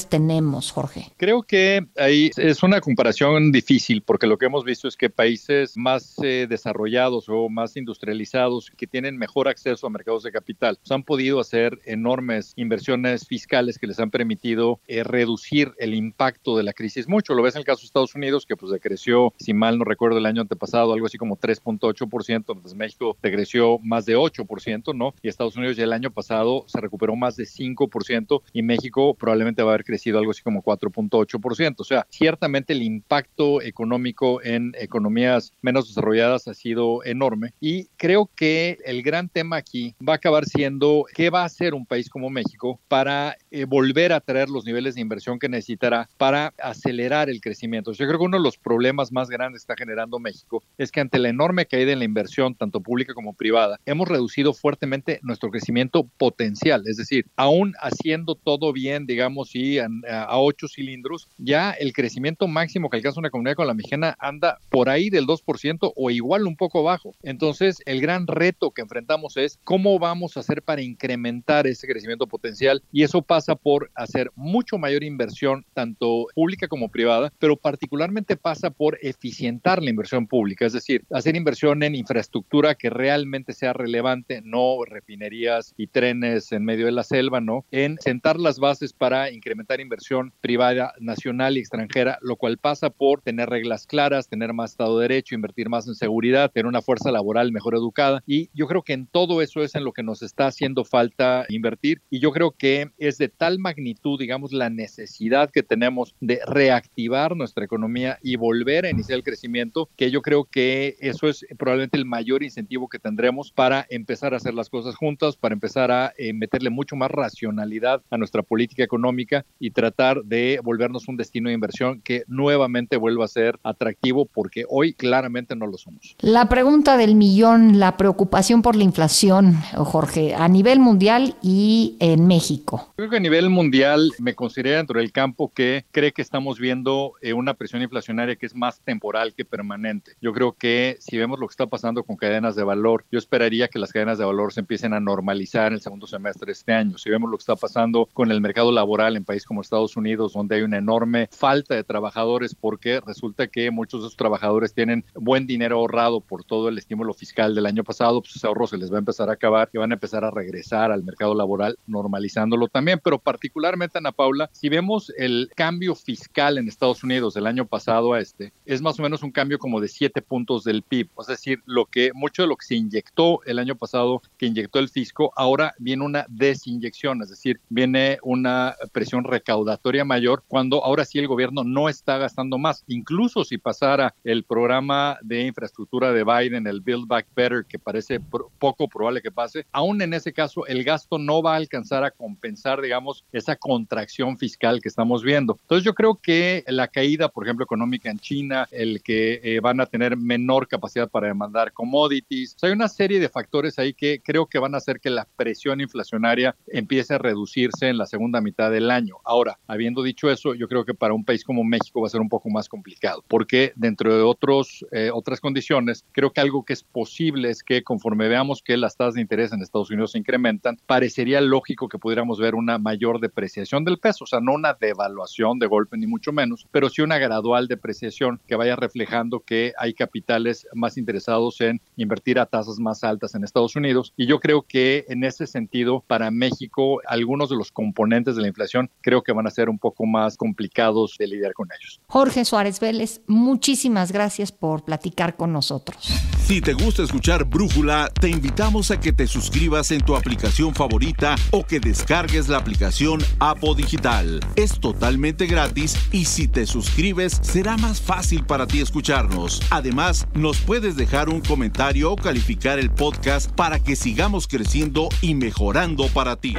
tenemos, 0.09 0.71
Jorge? 0.71 1.13
Creo 1.17 1.43
que 1.43 1.87
ahí 1.97 2.31
es 2.37 2.63
una 2.63 2.81
comparación 2.81 3.53
difícil 3.53 4.03
porque 4.03 4.27
lo 4.27 4.39
que 4.39 4.47
hemos 4.47 4.65
visto 4.65 4.89
es 4.89 4.97
que 4.97 5.11
países 5.11 5.77
más 5.77 6.17
eh, 6.23 6.47
desarrollados 6.49 7.29
o 7.29 7.49
más 7.49 7.77
industrializados 7.77 8.71
que 8.77 8.87
tienen 8.87 9.17
mejor 9.17 9.49
acceso 9.49 9.87
a 9.87 9.91
mercados 9.91 10.23
de 10.23 10.33
capital 10.33 10.79
pues 10.81 10.91
han 10.91 11.03
podido 11.03 11.41
hacer 11.41 11.79
enormes 11.85 12.53
inversiones 12.57 13.27
fiscales 13.27 13.79
que 13.79 13.87
les 13.87 14.01
han 14.01 14.11
permitido 14.11 14.81
eh, 14.87 15.05
reducir 15.05 15.73
el 15.79 15.95
impacto 15.95 16.57
de 16.57 16.63
la 16.63 16.73
crisis 16.73 17.09
mucho. 17.09 17.35
Lo 17.35 17.43
ves 17.43 17.55
en 17.55 17.61
el 17.61 17.65
caso 17.65 17.83
de 17.83 17.87
Estados 17.87 18.15
Unidos 18.15 18.47
que 18.47 18.57
pues 18.57 18.73
decreció, 18.73 19.33
si 19.39 19.55
mal 19.55 19.79
no 19.79 19.85
recuerdo, 19.85 20.19
el 20.19 20.27
año 20.27 20.43
antepasado 20.43 20.93
algo 20.93 21.07
así 21.07 21.19
como 21.19 21.37
3.8%, 21.37 22.35
entonces 22.37 22.75
México 22.75 23.17
decreció 23.23 23.79
más 23.81 24.07
de 24.07 24.17
8%, 24.17 24.95
¿no? 24.95 25.15
Y 25.23 25.29
Estados 25.29 25.57
Unidos 25.57 25.77
ya 25.77 25.85
el 25.85 25.93
año 25.93 26.11
pasado 26.11 26.65
se 26.67 26.81
recuperó 26.81 27.17
más 27.17 27.37
de 27.37 27.45
5% 27.45 28.43
y 28.53 28.63
México 28.63 29.15
probablemente 29.15 29.63
va 29.63 29.74
haber 29.75 29.85
crecido 29.85 30.19
algo 30.19 30.31
así 30.31 30.43
como 30.43 30.63
4.8%. 30.63 31.75
O 31.79 31.85
sea, 31.85 32.07
ciertamente 32.11 32.73
el 32.73 32.83
impacto 32.83 33.63
económico 33.63 34.43
en 34.43 34.73
economías 34.79 35.53
menos 35.63 35.89
desarrolladas 35.89 36.49
ha 36.49 36.55
sido 36.55 37.05
enorme 37.05 37.55
y 37.61 37.87
creo 37.97 38.31
que 38.35 38.79
el 38.85 39.03
gran 39.03 39.29
tema 39.29 39.57
aquí 39.57 39.95
va 40.07 40.15
a 40.15 40.17
acabar 40.17 40.45
siendo 40.45 41.05
qué 41.15 41.31
va 41.31 41.43
a 41.43 41.47
hacer 41.47 41.75
un 41.75 41.87
país 41.87 42.09
como 42.09 42.31
México 42.31 42.81
para 42.89 43.37
eh, 43.51 43.65
volver 43.65 44.13
a 44.13 44.21
traer 44.21 44.49
los 44.49 44.65
niveles 44.65 44.95
de 44.95 45.01
inversión 45.01 45.39
que 45.39 45.49
necesitará 45.49 46.09
para 46.17 46.55
acelerar 46.59 47.29
el 47.29 47.41
crecimiento. 47.41 47.93
Yo 47.93 48.07
creo 48.07 48.19
que 48.19 48.25
uno 48.25 48.39
de 48.39 48.43
los 48.43 48.59
problemas 48.59 49.13
más 49.13 49.29
grandes 49.29 49.63
que 49.63 49.73
está 49.73 49.77
generando 49.77 50.19
México 50.19 50.63
es 50.79 50.91
que 50.91 51.01
ante 51.01 51.19
la 51.19 51.29
enorme 51.29 51.67
caída 51.67 51.93
en 51.93 51.99
la 51.99 52.05
inversión, 52.05 52.55
tanto 52.55 52.81
pública 52.81 53.15
como 53.15 53.35
privada, 53.35 53.79
hemos 53.87 54.09
reducido 54.09 54.53
fuertemente 54.53 55.21
nuestro 55.23 55.51
crecimiento 55.51 56.09
potencial. 56.19 56.83
Es 56.87 56.97
decir, 56.97 57.27
aún 57.37 57.75
haciendo 57.81 58.35
todo 58.35 58.73
bien, 58.73 59.07
digamos, 59.07 59.54
y 59.55 59.79
a, 59.79 59.89
a 60.25 60.39
ocho 60.39 60.69
cilindros, 60.69 61.29
ya 61.39 61.71
el 61.73 61.93
crecimiento 61.93 62.49
máximo 62.49 62.91
que 62.91 62.97
alcanza 62.97 63.21
una 63.21 63.31
comunidad 63.31 63.57
con 63.57 63.67
la 63.67 63.75
mexicana 63.75 64.17
anda 64.19 64.59
por 64.69 64.89
ahí 64.89 65.11
del 65.11 65.27
2% 65.27 65.93
o 65.95 66.11
igual 66.11 66.47
un 66.47 66.57
poco 66.57 66.83
bajo. 66.83 67.15
Entonces, 67.23 67.83
el 67.87 68.01
gran 68.01 68.27
reto 68.27 68.71
que 68.71 68.83
enfrentamos 68.83 69.37
es 69.37 69.59
cómo 69.65 69.99
vamos 69.99 70.37
a 70.37 70.41
hacer 70.41 70.63
para 70.63 70.83
incrementar 70.83 71.67
ese 71.67 71.87
crecimiento 71.87 72.27
potencial 72.27 72.83
y 72.93 73.03
eso 73.03 73.23
pasa 73.23 73.55
por 73.55 73.91
hacer 73.95 74.31
mucho 74.35 74.79
mayor 74.79 75.05
inversión, 75.05 75.65
tanto 75.75 76.27
pública 76.35 76.69
como 76.69 76.89
privada, 76.89 77.33
pero 77.39 77.57
particularmente 77.57 78.37
pasa 78.37 78.71
por 78.71 78.99
eficientar 79.03 79.83
la 79.83 79.91
inversión 79.91 80.27
pública, 80.27 80.67
es 80.67 80.73
decir, 80.73 81.05
hacer 81.11 81.37
inversión 81.37 81.83
en 81.83 81.95
infraestructura 81.95 82.75
que 82.75 82.91
realmente 82.91 83.53
sea 83.53 83.73
relevante, 83.73 84.43
no 84.45 84.79
refinerías 84.85 85.75
y 85.77 85.87
trenes 85.87 86.53
en 86.53 86.65
medio 86.65 86.87
de 86.87 86.93
la 86.93 87.05
selva, 87.05 87.41
¿no? 87.41 87.65
En 87.71 87.99
sentar 88.01 88.39
las 88.39 88.59
bases 88.59 88.93
para 88.93 89.31
incrementar 89.45 89.79
inversión 89.83 90.33
privada, 90.41 90.95
nacional 91.01 91.59
y 91.59 91.61
extranjera, 91.61 92.19
lo 92.23 92.37
cual 92.37 92.57
pasa 92.57 92.89
por 92.89 93.21
tener 93.21 93.51
reglas 93.51 93.87
claras, 93.87 94.27
tener 94.27 94.55
más 94.55 94.71
Estado 94.71 94.99
de 94.99 95.09
Derecho, 95.09 95.35
invertir 95.35 95.69
más 95.69 95.87
en 95.87 95.95
seguridad, 95.95 96.51
tener 96.51 96.67
una 96.67 96.81
fuerza 96.81 97.13
laboral 97.13 97.53
mejor 97.53 97.75
educada. 97.75 98.23
Y 98.27 98.49
yo 98.55 98.67
creo 98.67 98.81
que 98.83 98.95
en 98.95 99.07
todo 99.07 99.43
eso 99.43 99.63
es 99.63 99.75
en 99.75 99.85
lo 99.85 99.93
que 99.93 100.03
nos 100.03 100.23
está 100.23 100.47
haciendo 100.47 100.85
falta 100.87 101.45
invertir. 101.51 102.01
Y 102.09 102.21
yo 102.21 102.33
creo 102.33 102.53
que 102.53 102.91
es 102.97 103.19
de 103.19 103.29
tal 103.29 103.59
magnitud, 103.59 104.19
digamos, 104.19 104.55
la 104.55 104.71
necesidad 104.71 105.51
que 105.51 105.63
tenemos 105.63 106.15
de 106.21 106.41
reactivar 106.47 107.37
nuestra 107.37 107.67
economía 107.67 108.19
y 108.23 108.37
volver 108.37 108.87
a 108.87 108.91
iniciar 108.91 109.19
el 109.19 109.25
crecimiento, 109.25 109.91
que 109.95 110.11
yo 110.11 110.23
creo 110.23 110.45
que 110.45 110.97
eso 111.01 111.29
es 111.29 111.45
probablemente 111.59 111.99
el 111.99 112.07
mayor 112.07 112.43
incentivo 112.43 112.89
que 112.89 112.99
tendremos 112.99 113.53
para 113.53 113.87
empezar 113.91 114.33
a 114.33 114.39
hacer 114.39 114.55
las 114.55 114.71
cosas 114.71 114.97
juntas, 114.97 115.37
para 115.37 115.53
empezar 115.53 115.91
a 115.91 116.15
eh, 116.17 116.33
meterle 116.33 116.71
mucho 116.71 116.97
más 116.97 117.11
racionalidad 117.11 118.03
a 118.11 118.17
nuestra 118.17 118.43
política 118.43 118.83
económica 118.83 119.34
y 119.59 119.71
tratar 119.71 120.23
de 120.25 120.61
volvernos 120.63 121.09
un 121.09 121.17
destino 121.17 121.49
de 121.49 121.55
inversión 121.55 122.01
que 122.03 122.25
nuevamente 122.27 122.97
vuelva 122.97 123.25
a 123.25 123.29
ser 123.29 123.59
atractivo 123.63 124.27
porque 124.27 124.65
hoy 124.69 124.95
claramente 124.95 125.57
no 125.57 125.67
lo 125.67 125.79
somos. 125.79 126.17
La 126.21 126.49
pregunta 126.49 126.97
del 126.97 127.15
millón, 127.15 127.79
la 127.79 127.97
preocupación 127.97 128.63
por 128.63 128.77
la 128.77 128.85
inflación, 128.85 129.55
Jorge, 129.75 130.35
a 130.35 130.49
nivel 130.49 130.79
mundial 130.79 131.37
y 131.43 131.97
en 132.01 132.27
México. 132.27 132.93
Creo 132.97 133.11
que 133.11 133.17
a 133.17 133.21
nivel 133.21 133.51
mundial 133.51 134.13
me 134.19 134.35
considero 134.35 134.77
dentro 134.77 135.01
del 135.01 135.13
campo 135.13 135.53
que 135.55 135.85
cree 135.91 136.13
que 136.13 136.23
estamos 136.23 136.59
viendo 136.59 137.13
eh, 137.21 137.33
una 137.33 137.55
presión 137.55 137.83
inflacionaria 137.83 138.37
que 138.37 138.47
es 138.47 138.55
más 138.55 138.81
temporal 138.81 139.35
que 139.35 139.45
permanente. 139.45 140.13
Yo 140.21 140.33
creo 140.33 140.53
que 140.53 140.97
si 141.01 141.17
vemos 141.19 141.39
lo 141.39 141.47
que 141.47 141.53
está 141.53 141.67
pasando 141.67 142.05
con 142.05 142.17
cadenas 142.17 142.57
de 142.57 142.63
valor, 142.63 143.05
yo 143.11 143.19
esperaría 143.19 143.69
que 143.69 143.79
las 143.79 143.93
cadenas 143.93 144.19
de 144.19 144.25
valor 144.25 144.53
se 144.53 144.61
empiecen 144.61 144.93
a 144.93 145.01
normalizar 145.01 145.69
en 145.69 145.75
el 145.75 145.81
segundo 145.81 146.07
semestre 146.07 146.47
de 146.47 146.53
este 146.53 146.73
año. 146.73 146.99
Si 146.99 147.11
vemos 147.11 147.31
lo 147.31 147.37
que 147.37 147.43
está 147.43 147.57
pasando 147.57 148.09
con 148.13 148.31
el 148.31 148.41
mercado 148.41 148.73
laboral 148.73 149.17
en 149.25 149.27
países 149.27 149.47
como 149.47 149.63
Estados 149.63 149.97
Unidos, 149.97 150.35
donde 150.35 150.57
hay 150.57 150.63
una 150.63 150.79
enorme 150.79 151.29
falta 151.33 151.75
de 151.75 151.85
trabajadores 151.85 152.55
porque 152.55 153.01
resulta 153.01 153.47
que 153.47 153.71
muchos 153.71 154.03
de 154.03 154.07
esos 154.09 154.17
trabajadores 154.17 154.75
tienen 154.75 155.05
buen 155.15 155.47
dinero 155.47 155.79
ahorrado 155.79 156.21
por 156.21 156.45
todo 156.45 156.69
el 156.69 156.79
estímulo 156.79 157.15
fiscal 157.15 157.55
del 157.55 157.67
año 157.67 157.85
pasado, 157.85 158.21
pues 158.21 158.37
ese 158.37 158.47
ahorro 158.47 158.67
se 158.67 158.77
les 158.77 158.93
va 158.93 158.97
a 158.97 158.99
empezar 158.99 159.31
a 159.31 159.35
acabar 159.35 159.71
y 159.73 159.79
van 159.79 159.93
a 159.93 159.95
empezar 159.95 160.25
a 160.25 160.31
regresar 160.31 160.93
al 160.93 161.03
mercado 161.03 161.35
laboral 161.35 161.79
normalizándolo 161.87 162.69
también. 162.69 163.01
Pero 163.03 163.19
particularmente, 163.19 163.99
Ana 163.99 164.13
Paula, 164.13 164.51
si 164.53 164.69
vemos 164.69 165.13
el 165.17 165.51
cambio 165.55 165.95
fiscal 165.95 166.59
en 166.59 166.69
Estados 166.69 167.03
Unidos 167.03 167.35
del 167.35 167.47
año 167.47 167.67
pasado 167.67 168.13
a 168.13 168.21
este, 168.21 168.53
es 168.67 168.83
más 168.83 168.99
o 168.99 169.03
menos 169.03 169.23
un 169.23 169.31
cambio 169.31 169.59
como 169.59 169.81
de 169.81 169.89
7 169.89 170.21
puntos 170.23 170.65
del 170.65 170.83
PIB. 170.83 171.09
Es 171.21 171.27
decir, 171.27 171.63
lo 171.67 171.87
que 171.87 172.11
mucho 172.13 172.43
de 172.43 172.49
lo 172.49 172.57
que 172.57 172.67
se 172.67 172.75
inyectó 172.75 173.41
el 173.45 173.59
año 173.59 173.77
pasado, 173.77 174.23
que 174.37 174.47
inyectó 174.47 174.79
el 174.79 174.89
fisco, 174.89 175.33
ahora 175.37 175.75
viene 175.79 176.05
una 176.05 176.27
desinyección, 176.29 177.23
es 177.23 177.31
decir, 177.31 177.61
viene 177.69 178.19
una 178.23 178.75
presión 178.93 179.14
recaudatoria 179.23 180.05
mayor 180.05 180.43
cuando 180.49 180.85
ahora 180.85 181.05
sí 181.05 181.21
el 181.21 181.29
gobierno 181.29 181.63
no 181.63 181.89
está 181.89 182.19
gastando 182.19 182.59
más. 182.59 182.83
Incluso 182.89 183.45
si 183.45 183.59
pasara 183.59 184.15
el 184.25 184.43
programa 184.43 185.19
de 185.23 185.43
infraestructura 185.43 186.13
de 186.13 186.25
Biden, 186.25 186.67
el 186.67 186.81
Build 186.81 187.07
Back 187.07 187.29
Better, 187.37 187.65
que 187.69 187.79
parece 187.79 188.19
poco 188.59 188.89
probable 188.89 189.23
que 189.23 189.31
pase, 189.31 189.67
aún 189.71 190.03
en 190.03 190.15
ese 190.15 190.33
caso 190.33 190.67
el 190.67 190.83
gasto 190.83 191.19
no 191.19 191.43
va 191.43 191.53
a 191.53 191.57
alcanzar 191.57 192.03
a 192.03 192.11
compensar, 192.11 192.81
digamos, 192.81 193.25
esa 193.33 193.55
contracción 193.55 194.39
fiscal 194.39 194.81
que 194.81 194.89
estamos 194.89 195.23
viendo. 195.23 195.59
Entonces 195.61 195.85
yo 195.85 195.95
creo 195.95 196.17
que 196.17 196.65
la 196.67 196.89
caída, 196.89 197.29
por 197.29 197.45
ejemplo, 197.45 197.65
económica 197.65 198.11
en 198.11 198.19
China, 198.19 198.67
el 198.71 199.03
que 199.03 199.41
eh, 199.43 199.61
van 199.61 199.81
a 199.81 199.87
tener 199.87 200.17
menor 200.17 200.67
capacidad 200.67 201.09
para 201.09 201.29
demandar 201.29 201.73
commodities, 201.73 202.57
hay 202.63 202.73
una 202.73 202.89
serie 202.89 203.21
de 203.21 203.29
factores 203.29 203.79
ahí 203.79 203.93
que 203.93 204.21
creo 204.23 204.47
que 204.47 204.59
van 204.59 204.75
a 204.75 204.79
hacer 204.79 205.01
que 205.01 205.11
la 205.11 205.27
presión 205.37 205.81
inflacionaria 205.81 206.57
empiece 206.67 207.15
a 207.15 207.19
reducirse 207.19 207.89
en 207.89 207.99
la 207.99 208.07
segunda 208.07 208.41
mitad 208.41 208.71
del 208.71 208.91
año. 208.91 209.04
Ahora, 209.25 209.59
habiendo 209.67 210.03
dicho 210.03 210.31
eso, 210.31 210.55
yo 210.55 210.69
creo 210.69 210.85
que 210.85 210.95
para 210.95 211.15
un 211.15 211.25
país 211.25 211.45
como 211.45 211.65
México 211.65 212.01
va 212.01 212.07
a 212.07 212.11
ser 212.11 212.21
un 212.21 212.29
poco 212.29 212.51
más 212.51 212.69
complicado, 212.69 213.25
porque 213.29 213.73
dentro 213.77 214.15
de 214.15 214.23
otros, 214.23 214.85
eh, 214.93 215.11
otras 215.13 215.41
condiciones, 215.41 216.05
creo 216.13 216.33
que 216.33 216.41
algo 216.41 216.65
que 216.65 216.73
es 216.73 216.83
posible 216.83 217.51
es 217.51 217.63
que 217.63 217.83
conforme 217.83 218.29
veamos 218.29 218.63
que 218.63 218.77
las 218.77 218.97
tasas 218.97 219.15
de 219.15 219.21
interés 219.21 219.53
en 219.53 219.63
Estados 219.63 219.91
Unidos 219.91 220.13
se 220.13 220.19
incrementan, 220.19 220.79
parecería 220.87 221.41
lógico 221.41 221.89
que 221.89 221.99
pudiéramos 221.99 222.39
ver 222.39 222.55
una 222.55 222.79
mayor 222.79 223.21
depreciación 223.21 223.85
del 223.85 223.99
peso, 223.99 224.25
o 224.25 224.27
sea, 224.27 224.41
no 224.41 224.53
una 224.53 224.75
devaluación 224.75 225.59
de 225.59 225.67
golpe 225.67 225.97
ni 225.97 226.07
mucho 226.07 226.33
menos, 226.33 226.67
pero 226.71 226.89
sí 226.89 227.03
una 227.03 227.19
gradual 227.19 227.69
depreciación 227.69 228.41
que 228.47 228.57
vaya 228.57 228.77
reflejando 228.77 229.41
que 229.41 229.73
hay 229.79 229.95
capitales 229.95 230.67
más 230.75 230.97
interesados 230.97 231.61
en 231.61 231.81
invertir 231.97 232.39
a 232.39 232.47
tasas 232.47 232.79
más 232.79 233.05
altas 233.05 233.35
en 233.35 233.45
Estados 233.45 233.77
Unidos. 233.77 234.13
Y 234.17 234.27
yo 234.27 234.41
creo 234.41 234.63
que 234.63 235.05
en 235.09 235.25
ese 235.25 235.47
sentido, 235.47 236.05
para 236.07 236.31
México, 236.31 237.01
algunos 237.07 237.51
de 237.51 237.57
los 237.57 237.73
componentes 237.73 238.37
de 238.37 238.43
la 238.43 238.49
inflación 238.49 238.91
creo 239.01 239.23
que 239.23 239.33
van 239.33 239.47
a 239.47 239.51
ser 239.51 239.69
un 239.69 239.79
poco 239.79 240.07
más 240.07 240.37
complicados 240.37 241.17
de 241.19 241.27
lidiar 241.27 241.53
con 241.53 241.69
ellos. 241.79 242.01
Jorge 242.07 242.45
Suárez 242.45 242.81
Vélez, 242.81 243.21
muchísimas 243.27 244.13
gracias 244.13 244.53
por 244.53 244.85
platicar 244.85 245.37
con 245.37 245.53
nosotros. 245.53 246.25
Si 246.45 246.61
te 246.61 246.75
gusta 246.75 247.03
escuchar 247.03 247.45
Brújula, 247.45 248.11
te 248.21 248.29
invitamos 248.29 248.91
a 248.91 249.01
que 249.01 249.15
te 249.15 249.27
suscribas 249.27 249.91
en 249.93 250.03
tu 250.03 250.15
aplicación 250.15 250.75
favorita 250.75 251.37
o 251.53 251.65
que 251.65 251.81
descargues 251.81 252.49
la 252.49 252.59
aplicación 252.59 253.21
Apo 253.39 253.75
Digital. 253.75 254.41
Es 254.55 254.79
totalmente 254.79 255.47
gratis 255.47 255.97
y 256.13 256.27
si 256.27 256.47
te 256.47 256.67
suscribes 256.67 257.41
será 257.43 257.79
más 257.79 258.03
fácil 258.03 258.45
para 258.45 258.67
ti 258.67 258.81
escucharnos. 258.81 259.63
Además, 259.71 260.27
nos 260.35 260.59
puedes 260.59 260.97
dejar 260.97 261.31
un 261.31 261.41
comentario 261.41 262.13
o 262.13 262.17
calificar 262.17 262.79
el 262.79 262.91
podcast 262.91 263.51
para 263.53 263.81
que 263.81 263.97
sigamos 263.97 264.47
creciendo 264.47 265.09
y 265.23 265.35
mejorando 265.35 266.09
para 266.09 266.37
ti. 266.37 266.55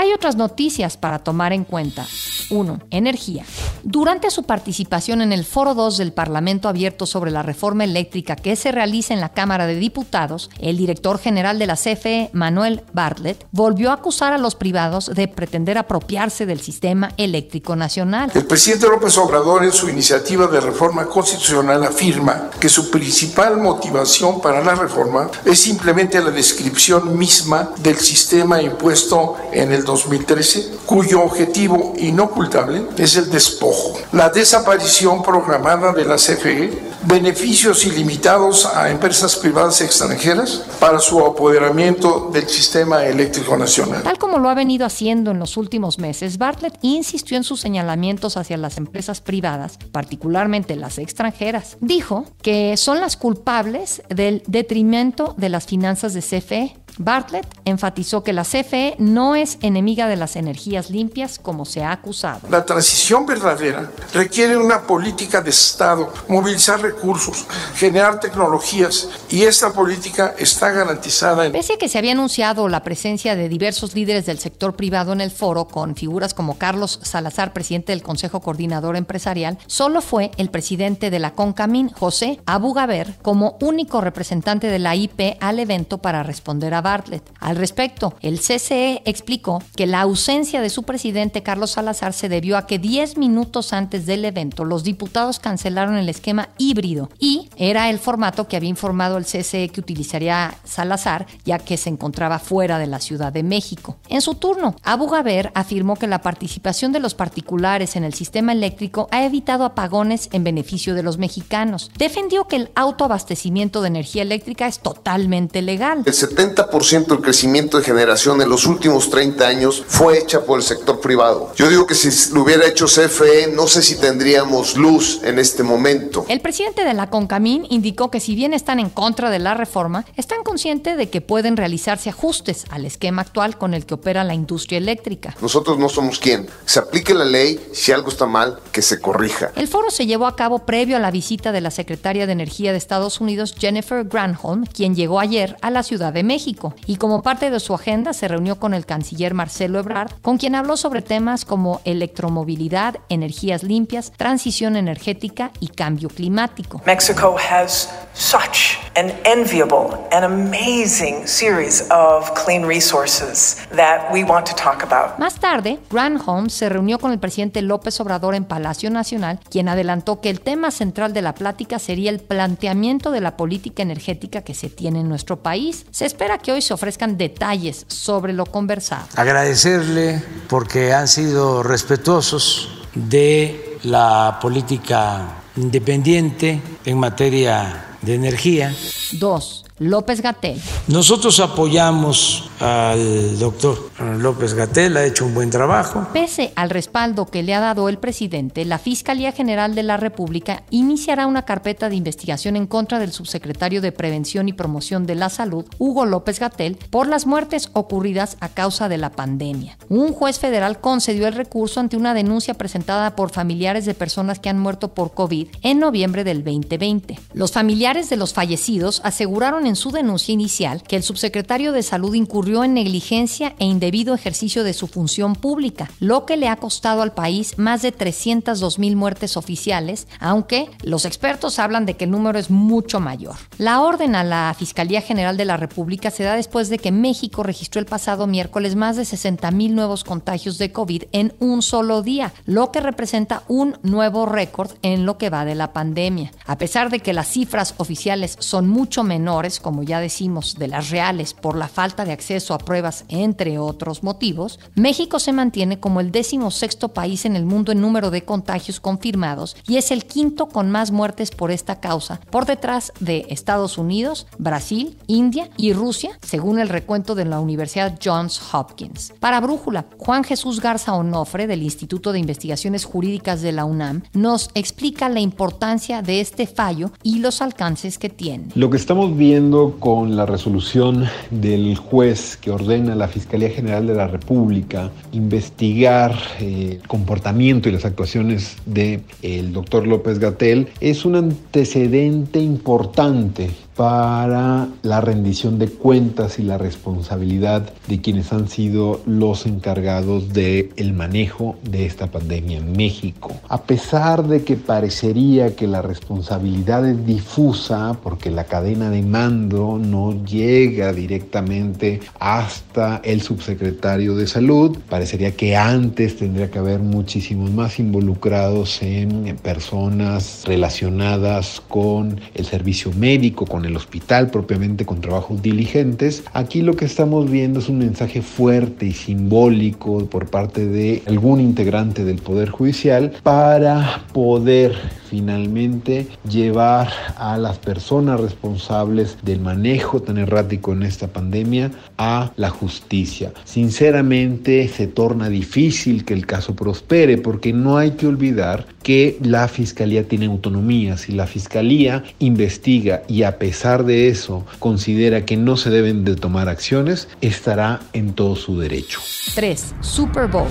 Hay 0.00 0.12
otras 0.12 0.36
noticias 0.36 0.96
para 0.96 1.18
tomar 1.18 1.52
en 1.52 1.64
cuenta. 1.64 2.06
1. 2.50 2.78
Energía. 2.90 3.44
Durante 3.82 4.30
su 4.30 4.44
participación 4.44 5.22
en 5.22 5.32
el 5.32 5.44
Foro 5.44 5.74
2 5.74 5.98
del 5.98 6.12
Parlamento 6.12 6.68
Abierto 6.68 7.04
sobre 7.04 7.32
la 7.32 7.42
reforma 7.42 7.82
eléctrica 7.82 8.36
que 8.36 8.54
se 8.54 8.70
realiza 8.70 9.12
en 9.12 9.20
la 9.20 9.30
Cámara 9.30 9.66
de 9.66 9.74
Diputados, 9.74 10.50
el 10.60 10.76
director 10.76 11.18
general 11.18 11.58
de 11.58 11.66
la 11.66 11.74
CFE, 11.74 12.30
Manuel 12.32 12.84
Bartlett, 12.92 13.44
volvió 13.50 13.90
a 13.90 13.94
acusar 13.94 14.32
a 14.32 14.38
los 14.38 14.54
privados 14.54 15.10
de 15.12 15.26
pretender 15.26 15.78
apropiarse 15.78 16.46
del 16.46 16.60
sistema 16.60 17.10
eléctrico 17.16 17.74
nacional. 17.74 18.30
El 18.34 18.46
presidente 18.46 18.86
López 18.86 19.18
Obrador 19.18 19.64
en 19.64 19.72
su 19.72 19.88
iniciativa 19.88 20.46
de 20.46 20.60
reforma 20.60 21.06
constitucional 21.06 21.82
afirma 21.82 22.50
que 22.60 22.68
su 22.68 22.88
principal 22.88 23.56
motivación 23.56 24.40
para 24.40 24.62
la 24.62 24.76
reforma 24.76 25.28
es 25.44 25.58
simplemente 25.58 26.22
la 26.22 26.30
descripción 26.30 27.18
misma 27.18 27.70
del 27.78 27.96
sistema 27.96 28.62
impuesto 28.62 29.34
en 29.52 29.72
el 29.72 29.87
2013, 29.88 30.70
cuyo 30.86 31.22
objetivo 31.22 31.94
inocultable 31.96 32.86
es 32.96 33.16
el 33.16 33.30
despojo, 33.30 33.98
la 34.12 34.28
desaparición 34.28 35.22
programada 35.22 35.92
de 35.92 36.04
la 36.04 36.16
CFE, 36.16 36.88
beneficios 37.04 37.86
ilimitados 37.86 38.66
a 38.66 38.90
empresas 38.90 39.36
privadas 39.36 39.80
extranjeras 39.80 40.64
para 40.78 40.98
su 40.98 41.18
apoderamiento 41.24 42.30
del 42.32 42.46
sistema 42.48 43.04
eléctrico 43.06 43.56
nacional. 43.56 44.02
Tal 44.02 44.18
como 44.18 44.38
lo 44.38 44.50
ha 44.50 44.54
venido 44.54 44.84
haciendo 44.84 45.30
en 45.30 45.38
los 45.38 45.56
últimos 45.56 45.98
meses, 45.98 46.38
Bartlett 46.38 46.78
insistió 46.82 47.36
en 47.36 47.44
sus 47.44 47.60
señalamientos 47.60 48.36
hacia 48.36 48.56
las 48.56 48.76
empresas 48.76 49.20
privadas, 49.20 49.78
particularmente 49.90 50.76
las 50.76 50.98
extranjeras. 50.98 51.78
Dijo 51.80 52.24
que 52.42 52.76
son 52.76 53.00
las 53.00 53.16
culpables 53.16 54.02
del 54.10 54.42
detrimento 54.46 55.34
de 55.38 55.48
las 55.48 55.66
finanzas 55.66 56.12
de 56.12 56.20
CFE 56.20 56.76
Bartlett 56.98 57.46
enfatizó 57.64 58.22
que 58.22 58.32
la 58.32 58.44
CFE 58.44 58.96
no 58.98 59.34
es 59.34 59.58
enemiga 59.62 60.08
de 60.08 60.16
las 60.16 60.36
energías 60.36 60.90
limpias 60.90 61.38
como 61.38 61.64
se 61.64 61.82
ha 61.82 61.92
acusado. 61.92 62.40
La 62.50 62.64
transición 62.64 63.26
verdadera 63.26 63.90
requiere 64.12 64.56
una 64.56 64.82
política 64.82 65.40
de 65.40 65.50
Estado, 65.50 66.12
movilizar 66.28 66.80
recursos, 66.80 67.46
generar 67.74 68.20
tecnologías 68.20 69.08
y 69.30 69.42
esta 69.42 69.72
política 69.72 70.34
está 70.38 70.70
garantizada 70.70 71.46
en... 71.46 71.52
Pese 71.52 71.74
a 71.74 71.78
que 71.78 71.88
se 71.88 71.98
había 71.98 72.12
anunciado 72.12 72.68
la 72.68 72.82
presencia 72.82 73.36
de 73.36 73.48
diversos 73.48 73.94
líderes 73.94 74.26
del 74.26 74.38
sector 74.38 74.74
privado 74.74 75.12
en 75.12 75.20
el 75.20 75.30
foro 75.30 75.66
con 75.66 75.94
figuras 75.96 76.34
como 76.34 76.58
Carlos 76.58 77.00
Salazar, 77.02 77.52
presidente 77.52 77.92
del 77.92 78.02
Consejo 78.02 78.40
Coordinador 78.40 78.96
Empresarial, 78.96 79.58
solo 79.66 80.00
fue 80.00 80.30
el 80.36 80.50
presidente 80.50 81.10
de 81.10 81.18
la 81.18 81.32
CONCAMIN, 81.32 81.90
José 81.90 82.40
Abugaber, 82.46 83.16
como 83.22 83.56
único 83.60 84.00
representante 84.00 84.68
de 84.68 84.78
la 84.78 84.96
IP 84.96 85.36
al 85.40 85.58
evento 85.58 85.98
para 85.98 86.22
responder 86.22 86.74
a 86.74 86.80
Bartlett. 86.88 87.30
Al 87.38 87.56
respecto, 87.56 88.14
el 88.22 88.40
CCE 88.40 89.02
explicó 89.04 89.62
que 89.76 89.86
la 89.86 90.00
ausencia 90.00 90.62
de 90.62 90.70
su 90.70 90.84
presidente 90.84 91.42
Carlos 91.42 91.72
Salazar 91.72 92.14
se 92.14 92.30
debió 92.30 92.56
a 92.56 92.66
que 92.66 92.78
10 92.78 93.18
minutos 93.18 93.74
antes 93.74 94.06
del 94.06 94.24
evento 94.24 94.64
los 94.64 94.84
diputados 94.84 95.38
cancelaron 95.38 95.96
el 95.96 96.08
esquema 96.08 96.48
híbrido 96.56 97.10
y 97.18 97.50
era 97.56 97.90
el 97.90 97.98
formato 97.98 98.48
que 98.48 98.56
había 98.56 98.70
informado 98.70 99.18
el 99.18 99.26
CCE 99.26 99.68
que 99.68 99.80
utilizaría 99.80 100.54
Salazar 100.64 101.26
ya 101.44 101.58
que 101.58 101.76
se 101.76 101.90
encontraba 101.90 102.38
fuera 102.38 102.78
de 102.78 102.86
la 102.86 103.00
Ciudad 103.00 103.34
de 103.34 103.42
México. 103.42 103.98
En 104.08 104.22
su 104.22 104.36
turno, 104.36 104.74
Abu 104.82 105.08
Gaber 105.08 105.52
afirmó 105.54 105.96
que 105.96 106.06
la 106.06 106.22
participación 106.22 106.92
de 106.92 107.00
los 107.00 107.14
particulares 107.14 107.96
en 107.96 108.04
el 108.04 108.14
sistema 108.14 108.52
eléctrico 108.52 109.08
ha 109.10 109.26
evitado 109.26 109.66
apagones 109.66 110.30
en 110.32 110.42
beneficio 110.42 110.94
de 110.94 111.02
los 111.02 111.18
mexicanos. 111.18 111.90
Defendió 111.98 112.48
que 112.48 112.56
el 112.56 112.70
autoabastecimiento 112.74 113.82
de 113.82 113.88
energía 113.88 114.22
eléctrica 114.22 114.66
es 114.66 114.78
totalmente 114.78 115.60
legal. 115.60 116.02
El 116.06 116.14
70% 116.14 116.67
del 116.70 117.20
crecimiento 117.20 117.78
de 117.78 117.84
generación 117.84 118.40
en 118.40 118.48
los 118.48 118.66
últimos 118.66 119.10
30 119.10 119.46
años 119.46 119.84
fue 119.86 120.18
hecha 120.18 120.42
por 120.42 120.58
el 120.58 120.64
sector 120.64 121.00
privado. 121.00 121.52
Yo 121.56 121.68
digo 121.68 121.86
que 121.86 121.94
si 121.94 122.32
lo 122.32 122.42
hubiera 122.42 122.66
hecho 122.66 122.86
CFE, 122.86 123.52
no 123.52 123.66
sé 123.66 123.82
si 123.82 123.96
tendríamos 123.96 124.76
luz 124.76 125.20
en 125.24 125.38
este 125.38 125.62
momento. 125.62 126.24
El 126.28 126.40
presidente 126.40 126.84
de 126.84 126.94
la 126.94 127.10
CONCAMIN 127.10 127.66
indicó 127.70 128.10
que 128.10 128.20
si 128.20 128.34
bien 128.34 128.54
están 128.54 128.78
en 128.78 128.90
contra 128.90 129.30
de 129.30 129.38
la 129.38 129.54
reforma, 129.54 130.04
están 130.16 130.42
conscientes 130.44 130.96
de 130.96 131.10
que 131.10 131.20
pueden 131.20 131.56
realizarse 131.56 132.10
ajustes 132.10 132.64
al 132.70 132.84
esquema 132.84 133.22
actual 133.22 133.58
con 133.58 133.74
el 133.74 133.86
que 133.86 133.94
opera 133.94 134.24
la 134.24 134.34
industria 134.34 134.78
eléctrica. 134.78 135.34
Nosotros 135.40 135.78
no 135.78 135.88
somos 135.88 136.18
quien. 136.18 136.48
Se 136.64 136.78
aplique 136.78 137.14
la 137.14 137.24
ley, 137.24 137.60
si 137.72 137.92
algo 137.92 138.08
está 138.08 138.26
mal, 138.26 138.60
que 138.72 138.82
se 138.82 139.00
corrija. 139.00 139.50
El 139.56 139.68
foro 139.68 139.90
se 139.90 140.06
llevó 140.06 140.26
a 140.26 140.36
cabo 140.36 140.60
previo 140.60 140.96
a 140.96 141.00
la 141.00 141.10
visita 141.10 141.52
de 141.52 141.60
la 141.60 141.70
secretaria 141.70 142.26
de 142.26 142.32
Energía 142.32 142.72
de 142.72 142.78
Estados 142.78 143.20
Unidos, 143.20 143.54
Jennifer 143.58 144.04
Granholm, 144.04 144.64
quien 144.64 144.94
llegó 144.94 145.20
ayer 145.20 145.56
a 145.60 145.70
la 145.70 145.82
Ciudad 145.82 146.12
de 146.12 146.22
México. 146.22 146.57
Y 146.86 146.96
como 146.96 147.22
parte 147.22 147.50
de 147.50 147.60
su 147.60 147.74
agenda 147.74 148.12
se 148.12 148.28
reunió 148.28 148.58
con 148.58 148.74
el 148.74 148.86
canciller 148.86 149.34
Marcelo 149.34 149.78
Ebrard, 149.78 150.12
con 150.22 150.38
quien 150.38 150.54
habló 150.54 150.76
sobre 150.76 151.02
temas 151.02 151.44
como 151.44 151.80
electromovilidad, 151.84 152.96
energías 153.08 153.62
limpias, 153.62 154.12
transición 154.16 154.76
energética 154.76 155.50
y 155.60 155.68
cambio 155.68 156.08
climático. 156.08 156.82
Mexico 156.84 157.36
has 157.38 157.88
such 158.14 158.78
an 158.96 159.12
enviable 159.24 159.96
and 160.10 160.24
amazing 160.24 161.26
series 161.26 161.86
of 161.90 162.32
clean 162.34 162.66
resources 162.66 163.56
that 163.74 164.12
we 164.12 164.24
want 164.24 164.46
to 164.46 164.54
talk 164.54 164.82
about. 164.82 165.18
Más 165.18 165.38
tarde, 165.38 165.78
Granholm 165.90 166.50
se 166.50 166.68
reunió 166.68 166.98
con 166.98 167.12
el 167.12 167.20
presidente 167.20 167.62
López 167.62 168.00
Obrador 168.00 168.34
en 168.34 168.44
Palacio 168.44 168.90
Nacional, 168.90 169.38
quien 169.48 169.68
adelantó 169.68 170.20
que 170.20 170.30
el 170.30 170.40
tema 170.40 170.70
central 170.70 171.12
de 171.12 171.22
la 171.22 171.34
plática 171.34 171.78
sería 171.78 172.10
el 172.10 172.18
planteamiento 172.18 173.10
de 173.10 173.20
la 173.20 173.36
política 173.36 173.82
energética 173.82 174.42
que 174.42 174.54
se 174.54 174.68
tiene 174.68 175.00
en 175.00 175.08
nuestro 175.08 175.42
país. 175.42 175.86
Se 175.90 176.06
espera 176.06 176.38
que 176.38 176.47
hoy 176.52 176.62
se 176.62 176.74
ofrezcan 176.74 177.16
detalles 177.16 177.84
sobre 177.88 178.32
lo 178.32 178.46
conversado. 178.46 179.06
Agradecerle 179.16 180.22
porque 180.48 180.92
han 180.92 181.08
sido 181.08 181.62
respetuosos 181.62 182.70
de 182.94 183.78
la 183.84 184.38
política 184.40 185.36
independiente 185.56 186.62
en 186.84 186.98
materia 186.98 187.96
de 188.02 188.14
energía. 188.14 188.74
Dos, 189.12 189.64
López 189.78 190.20
Gatel. 190.20 190.60
Nosotros 190.86 191.40
apoyamos 191.40 192.47
al 192.60 193.38
doctor 193.38 193.90
López 194.18 194.54
Gatel, 194.54 194.96
ha 194.96 195.04
hecho 195.04 195.26
un 195.26 195.34
buen 195.34 195.50
trabajo. 195.50 196.06
Pese 196.12 196.52
al 196.56 196.70
respaldo 196.70 197.26
que 197.26 197.42
le 197.42 197.54
ha 197.54 197.60
dado 197.60 197.88
el 197.88 197.98
presidente, 197.98 198.64
la 198.64 198.78
Fiscalía 198.78 199.32
General 199.32 199.74
de 199.74 199.82
la 199.82 199.96
República 199.96 200.62
iniciará 200.70 201.26
una 201.26 201.44
carpeta 201.44 201.88
de 201.88 201.96
investigación 201.96 202.56
en 202.56 202.66
contra 202.66 202.98
del 202.98 203.12
subsecretario 203.12 203.80
de 203.80 203.92
Prevención 203.92 204.48
y 204.48 204.52
Promoción 204.52 205.06
de 205.06 205.14
la 205.14 205.28
Salud, 205.28 205.64
Hugo 205.78 206.06
López 206.06 206.40
Gatel, 206.40 206.76
por 206.90 207.06
las 207.06 207.26
muertes 207.26 207.70
ocurridas 207.72 208.36
a 208.40 208.48
causa 208.48 208.88
de 208.88 208.98
la 208.98 209.10
pandemia. 209.10 209.78
Un 209.88 210.12
juez 210.12 210.38
federal 210.38 210.80
concedió 210.80 211.26
el 211.26 211.34
recurso 211.34 211.80
ante 211.80 211.96
una 211.96 212.14
denuncia 212.14 212.54
presentada 212.54 213.14
por 213.14 213.30
familiares 213.30 213.84
de 213.84 213.94
personas 213.94 214.38
que 214.38 214.48
han 214.48 214.58
muerto 214.58 214.94
por 214.94 215.12
COVID 215.12 215.48
en 215.62 215.78
noviembre 215.78 216.24
del 216.24 216.44
2020. 216.44 217.18
Los 217.34 217.52
familiares 217.52 218.10
de 218.10 218.16
los 218.16 218.32
fallecidos 218.32 219.00
aseguraron 219.04 219.66
en 219.66 219.76
su 219.76 219.90
denuncia 219.90 220.32
inicial 220.32 220.82
que 220.82 220.96
el 220.96 221.02
subsecretario 221.02 221.72
de 221.72 221.82
Salud 221.82 222.14
incurrió 222.14 222.47
en 222.48 222.74
negligencia 222.74 223.54
e 223.58 223.66
indebido 223.66 224.14
ejercicio 224.14 224.64
de 224.64 224.72
su 224.72 224.86
función 224.86 225.34
pública, 225.34 225.90
lo 226.00 226.24
que 226.24 226.36
le 226.36 226.48
ha 226.48 226.56
costado 226.56 227.02
al 227.02 227.12
país 227.12 227.58
más 227.58 227.82
de 227.82 227.92
302 227.92 228.78
mil 228.78 228.96
muertes 228.96 229.36
oficiales, 229.36 230.08
aunque 230.18 230.70
los 230.82 231.04
expertos 231.04 231.58
hablan 231.58 231.84
de 231.84 231.94
que 231.94 232.04
el 232.04 232.10
número 232.10 232.38
es 232.38 232.50
mucho 232.50 233.00
mayor. 233.00 233.36
La 233.58 233.82
orden 233.82 234.14
a 234.14 234.24
la 234.24 234.54
Fiscalía 234.58 235.02
General 235.02 235.36
de 235.36 235.44
la 235.44 235.58
República 235.58 236.10
se 236.10 236.24
da 236.24 236.36
después 236.36 236.70
de 236.70 236.78
que 236.78 236.90
México 236.90 237.42
registró 237.42 237.80
el 237.80 237.86
pasado 237.86 238.26
miércoles 238.26 238.76
más 238.76 238.96
de 238.96 239.04
60 239.04 239.50
mil 239.50 239.74
nuevos 239.74 240.02
contagios 240.02 240.56
de 240.56 240.72
COVID 240.72 241.04
en 241.12 241.34
un 241.40 241.60
solo 241.60 242.02
día, 242.02 242.32
lo 242.46 242.72
que 242.72 242.80
representa 242.80 243.42
un 243.48 243.76
nuevo 243.82 244.24
récord 244.26 244.70
en 244.82 245.04
lo 245.04 245.18
que 245.18 245.30
va 245.30 245.44
de 245.44 245.54
la 245.54 245.72
pandemia. 245.74 246.32
A 246.46 246.56
pesar 246.56 246.88
de 246.88 247.00
que 247.00 247.12
las 247.12 247.28
cifras 247.28 247.74
oficiales 247.76 248.36
son 248.38 248.68
mucho 248.68 249.04
menores, 249.04 249.60
como 249.60 249.82
ya 249.82 250.00
decimos, 250.00 250.56
de 250.58 250.68
las 250.68 250.90
reales 250.90 251.34
por 251.34 251.56
la 251.56 251.68
falta 251.68 252.04
de 252.04 252.12
acceso 252.12 252.37
a 252.50 252.58
pruebas, 252.58 253.04
entre 253.08 253.58
otros 253.58 254.02
motivos, 254.02 254.60
México 254.74 255.18
se 255.18 255.32
mantiene 255.32 255.80
como 255.80 256.00
el 256.00 256.12
décimo 256.12 256.50
sexto 256.50 256.88
país 256.88 257.24
en 257.24 257.36
el 257.36 257.44
mundo 257.44 257.72
en 257.72 257.80
número 257.80 258.10
de 258.10 258.24
contagios 258.24 258.80
confirmados 258.80 259.56
y 259.66 259.76
es 259.76 259.90
el 259.90 260.04
quinto 260.04 260.48
con 260.48 260.70
más 260.70 260.90
muertes 260.90 261.30
por 261.30 261.50
esta 261.50 261.80
causa, 261.80 262.20
por 262.30 262.46
detrás 262.46 262.92
de 263.00 263.26
Estados 263.28 263.78
Unidos, 263.78 264.26
Brasil, 264.38 264.96
India 265.06 265.50
y 265.56 265.72
Rusia, 265.72 266.18
según 266.22 266.58
el 266.58 266.68
recuento 266.68 267.14
de 267.14 267.24
la 267.24 267.40
Universidad 267.40 267.98
Johns 268.02 268.40
Hopkins. 268.52 269.12
Para 269.20 269.40
Brújula, 269.40 269.86
Juan 269.98 270.24
Jesús 270.24 270.60
Garza 270.60 270.94
Onofre, 270.94 271.46
del 271.46 271.62
Instituto 271.62 272.12
de 272.12 272.18
Investigaciones 272.18 272.84
Jurídicas 272.84 273.42
de 273.42 273.52
la 273.52 273.64
UNAM, 273.64 274.02
nos 274.12 274.50
explica 274.54 275.08
la 275.08 275.20
importancia 275.20 276.02
de 276.02 276.20
este 276.20 276.46
fallo 276.46 276.90
y 277.02 277.18
los 277.18 277.42
alcances 277.42 277.98
que 277.98 278.08
tiene. 278.08 278.48
Lo 278.54 278.70
que 278.70 278.76
estamos 278.76 279.16
viendo 279.16 279.76
con 279.78 280.16
la 280.16 280.26
resolución 280.26 281.06
del 281.30 281.76
juez 281.76 282.27
que 282.36 282.50
ordena 282.50 282.94
la 282.94 283.08
Fiscalía 283.08 283.50
General 283.50 283.86
de 283.86 283.94
la 283.94 284.06
República 284.06 284.90
investigar 285.12 286.14
eh, 286.40 286.78
el 286.80 286.88
comportamiento 286.88 287.68
y 287.68 287.72
las 287.72 287.84
actuaciones 287.84 288.56
del 288.66 289.02
el 289.22 289.52
doctor 289.52 289.86
López 289.86 290.18
Gatel 290.18 290.68
es 290.80 291.04
un 291.04 291.16
antecedente 291.16 292.40
importante 292.40 293.50
para 293.78 294.66
la 294.82 295.00
rendición 295.00 295.60
de 295.60 295.68
cuentas 295.68 296.40
y 296.40 296.42
la 296.42 296.58
responsabilidad 296.58 297.70
de 297.86 298.00
quienes 298.00 298.32
han 298.32 298.48
sido 298.48 299.00
los 299.06 299.46
encargados 299.46 300.32
del 300.32 300.70
el 300.74 300.92
manejo 300.94 301.54
de 301.62 301.86
esta 301.86 302.08
pandemia 302.08 302.58
en 302.58 302.72
México. 302.72 303.36
A 303.48 303.62
pesar 303.62 304.26
de 304.26 304.42
que 304.42 304.56
parecería 304.56 305.54
que 305.54 305.68
la 305.68 305.80
responsabilidad 305.80 306.88
es 306.88 307.06
difusa 307.06 307.96
porque 308.02 308.32
la 308.32 308.44
cadena 308.44 308.90
de 308.90 309.02
mando 309.02 309.78
no 309.78 310.24
llega 310.24 310.92
directamente 310.92 312.00
hasta 312.18 313.00
el 313.04 313.22
subsecretario 313.22 314.16
de 314.16 314.26
salud, 314.26 314.76
parecería 314.88 315.36
que 315.36 315.56
antes 315.56 316.16
tendría 316.16 316.50
que 316.50 316.58
haber 316.58 316.80
muchísimos 316.80 317.52
más 317.52 317.78
involucrados 317.78 318.82
en 318.82 319.36
personas 319.36 320.42
relacionadas 320.46 321.62
con 321.68 322.20
el 322.34 322.44
servicio 322.44 322.90
médico, 322.90 323.46
con 323.46 323.67
el 323.68 323.76
hospital 323.76 324.30
propiamente 324.30 324.84
con 324.84 325.00
trabajos 325.00 325.40
diligentes. 325.42 326.24
Aquí 326.32 326.62
lo 326.62 326.74
que 326.74 326.84
estamos 326.84 327.30
viendo 327.30 327.60
es 327.60 327.68
un 327.68 327.78
mensaje 327.78 328.22
fuerte 328.22 328.86
y 328.86 328.92
simbólico 328.92 330.06
por 330.06 330.28
parte 330.28 330.66
de 330.66 331.02
algún 331.06 331.40
integrante 331.40 332.04
del 332.04 332.18
Poder 332.18 332.50
Judicial 332.50 333.12
para 333.22 334.04
poder 334.12 334.74
finalmente 335.08 336.06
llevar 336.28 336.88
a 337.16 337.38
las 337.38 337.58
personas 337.58 338.20
responsables 338.20 339.16
del 339.22 339.40
manejo 339.40 340.02
tan 340.02 340.18
errático 340.18 340.72
en 340.72 340.82
esta 340.82 341.08
pandemia 341.08 341.70
a 341.96 342.32
la 342.36 342.50
justicia. 342.50 343.32
Sinceramente 343.44 344.68
se 344.68 344.86
torna 344.86 345.28
difícil 345.28 346.04
que 346.04 346.14
el 346.14 346.26
caso 346.26 346.54
prospere 346.54 347.18
porque 347.18 347.52
no 347.52 347.78
hay 347.78 347.92
que 347.92 348.06
olvidar 348.06 348.66
que 348.82 349.18
la 349.22 349.48
Fiscalía 349.48 350.06
tiene 350.06 350.26
autonomía. 350.26 350.96
Si 350.96 351.12
la 351.12 351.26
Fiscalía 351.26 352.04
investiga 352.18 353.02
y 353.08 353.22
a 353.22 353.38
pesar 353.38 353.57
pesar 353.58 353.84
de 353.84 354.06
eso 354.06 354.46
considera 354.60 355.24
que 355.24 355.36
no 355.36 355.56
se 355.56 355.68
deben 355.70 356.04
de 356.04 356.14
tomar 356.14 356.48
acciones, 356.48 357.08
estará 357.20 357.80
en 357.92 358.12
todo 358.12 358.36
su 358.36 358.56
derecho. 358.56 359.00
3. 359.34 359.74
Super 359.80 360.28
Bowl. 360.28 360.46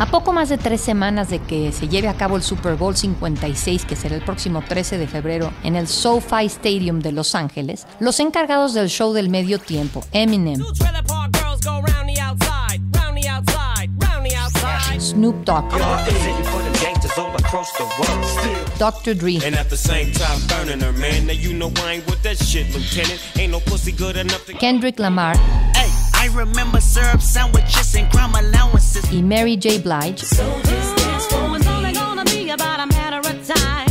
A 0.00 0.06
poco 0.10 0.32
más 0.32 0.48
de 0.48 0.58
tres 0.58 0.80
semanas 0.80 1.30
de 1.30 1.38
que 1.38 1.70
se 1.70 1.86
lleve 1.86 2.08
a 2.08 2.14
cabo 2.14 2.34
el 2.34 2.42
Super 2.42 2.74
Bowl 2.74 2.96
56, 2.96 3.84
que 3.84 3.94
será 3.94 4.16
el 4.16 4.22
próximo 4.22 4.60
13 4.68 4.98
de 4.98 5.06
febrero 5.06 5.52
en 5.62 5.76
el 5.76 5.86
SoFi 5.86 6.46
Stadium 6.46 6.98
de 6.98 7.12
Los 7.12 7.36
Ángeles, 7.36 7.86
los 8.00 8.18
encargados 8.18 8.74
del 8.74 8.88
show 8.88 9.12
del 9.12 9.28
medio 9.28 9.60
tiempo, 9.60 10.02
Eminem, 10.10 10.60
Snoop 14.98 15.44
Dogg, 15.44 15.68
Dr. 18.78 19.16
Dre, 19.16 19.38
Kendrick 24.60 24.98
Lamar 24.98 25.38
y 29.10 29.22
Mary 29.22 29.58
J. 29.62 29.78
Blige 29.82 30.26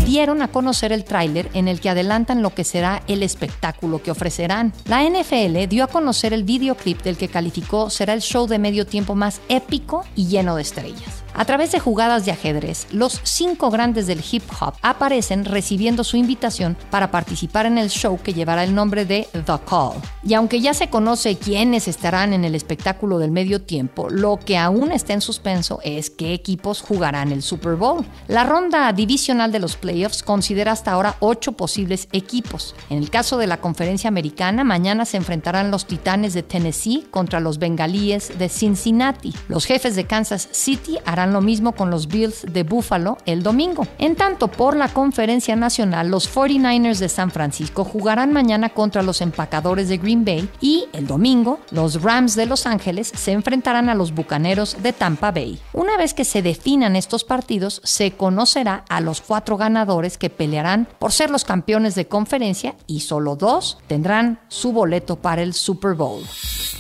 dieron 0.05 0.41
a 0.43 0.47
conocer 0.47 0.91
el 0.91 1.03
tráiler 1.03 1.49
en 1.53 1.67
el 1.67 1.79
que 1.79 1.89
adelantan 1.89 2.43
lo 2.43 2.53
que 2.53 2.63
será 2.63 3.01
el 3.07 3.23
espectáculo 3.23 4.03
que 4.03 4.11
ofrecerán. 4.11 4.71
La 4.85 5.03
NFL 5.03 5.67
dio 5.67 5.83
a 5.83 5.87
conocer 5.87 6.31
el 6.31 6.43
videoclip 6.43 7.01
del 7.01 7.17
que 7.17 7.27
calificó 7.27 7.89
será 7.89 8.13
el 8.13 8.21
show 8.21 8.45
de 8.45 8.59
medio 8.59 8.85
tiempo 8.85 9.15
más 9.15 9.41
épico 9.49 10.05
y 10.15 10.27
lleno 10.27 10.55
de 10.55 10.61
estrellas. 10.61 11.24
A 11.37 11.43
través 11.43 11.73
de 11.73 11.81
jugadas 11.81 12.23
de 12.23 12.31
ajedrez, 12.31 12.87
los 12.91 13.19
cinco 13.23 13.69
grandes 13.69 14.07
del 14.07 14.23
hip 14.31 14.43
hop 14.61 14.73
aparecen 14.81 15.43
recibiendo 15.43 16.05
su 16.05 16.15
invitación 16.15 16.77
para 16.89 17.11
participar 17.11 17.65
en 17.65 17.77
el 17.77 17.89
show 17.89 18.17
que 18.23 18.33
llevará 18.33 18.63
el 18.63 18.73
nombre 18.73 19.03
de 19.03 19.27
The 19.33 19.59
Call. 19.69 19.99
Y 20.23 20.33
aunque 20.33 20.61
ya 20.61 20.73
se 20.73 20.89
conoce 20.89 21.37
quiénes 21.37 21.89
estarán 21.89 22.31
en 22.31 22.45
el 22.45 22.55
espectáculo 22.55 23.19
del 23.19 23.31
medio 23.31 23.61
tiempo, 23.61 24.09
lo 24.09 24.37
que 24.37 24.57
aún 24.57 24.93
está 24.93 25.11
en 25.11 25.19
suspenso 25.19 25.81
es 25.83 26.09
qué 26.09 26.33
equipos 26.33 26.81
jugarán 26.81 27.33
el 27.33 27.41
Super 27.41 27.75
Bowl. 27.75 28.05
La 28.29 28.45
ronda 28.45 28.93
divisional 28.93 29.51
de 29.51 29.59
los 29.59 29.75
playoffs 29.75 30.23
considera 30.23 30.71
hasta 30.71 30.93
ahora 30.93 31.17
ocho 31.19 31.51
posibles 31.51 32.07
equipos. 32.13 32.75
En 32.89 32.97
el 32.97 33.09
caso 33.09 33.37
de 33.37 33.47
la 33.47 33.57
conferencia 33.57 34.07
americana, 34.07 34.63
mañana 34.63 35.03
se 35.03 35.17
enfrentarán 35.17 35.69
los 35.69 35.85
Titanes 35.85 36.33
de 36.33 36.43
Tennessee 36.43 37.05
contra 37.11 37.41
los 37.41 37.59
Bengalíes 37.59 38.39
de 38.39 38.47
Cincinnati. 38.47 39.33
Los 39.49 39.65
jefes 39.65 39.97
de 39.97 40.07
Kansas 40.07 40.47
City 40.51 40.97
lo 41.33 41.41
mismo 41.41 41.73
con 41.73 41.89
los 41.89 42.07
Bills 42.07 42.45
de 42.51 42.63
Buffalo 42.63 43.17
el 43.25 43.43
domingo. 43.43 43.87
En 43.97 44.15
tanto, 44.15 44.47
por 44.47 44.75
la 44.75 44.89
conferencia 44.89 45.55
nacional, 45.55 46.09
los 46.09 46.33
49ers 46.33 46.99
de 46.99 47.09
San 47.09 47.31
Francisco 47.31 47.83
jugarán 47.83 48.33
mañana 48.33 48.69
contra 48.69 49.03
los 49.03 49.21
empacadores 49.21 49.89
de 49.89 49.97
Green 49.97 50.25
Bay 50.25 50.49
y 50.61 50.85
el 50.93 51.07
domingo, 51.07 51.59
los 51.71 52.01
Rams 52.01 52.35
de 52.35 52.45
Los 52.45 52.65
Ángeles 52.65 53.11
se 53.15 53.31
enfrentarán 53.31 53.89
a 53.89 53.95
los 53.95 54.13
Bucaneros 54.13 54.77
de 54.81 54.93
Tampa 54.93 55.31
Bay. 55.31 55.59
Una 55.73 55.97
vez 55.97 56.13
que 56.13 56.25
se 56.25 56.41
definan 56.41 56.95
estos 56.95 57.23
partidos, 57.23 57.81
se 57.83 58.11
conocerá 58.11 58.85
a 58.89 59.01
los 59.01 59.21
cuatro 59.21 59.57
ganadores 59.57 60.17
que 60.17 60.29
pelearán 60.29 60.87
por 60.99 61.11
ser 61.11 61.29
los 61.29 61.45
campeones 61.45 61.95
de 61.95 62.07
conferencia 62.07 62.75
y 62.87 63.01
solo 63.01 63.35
dos 63.35 63.77
tendrán 63.87 64.39
su 64.47 64.71
boleto 64.71 65.17
para 65.17 65.41
el 65.41 65.53
Super 65.53 65.93
Bowl. 65.93 66.23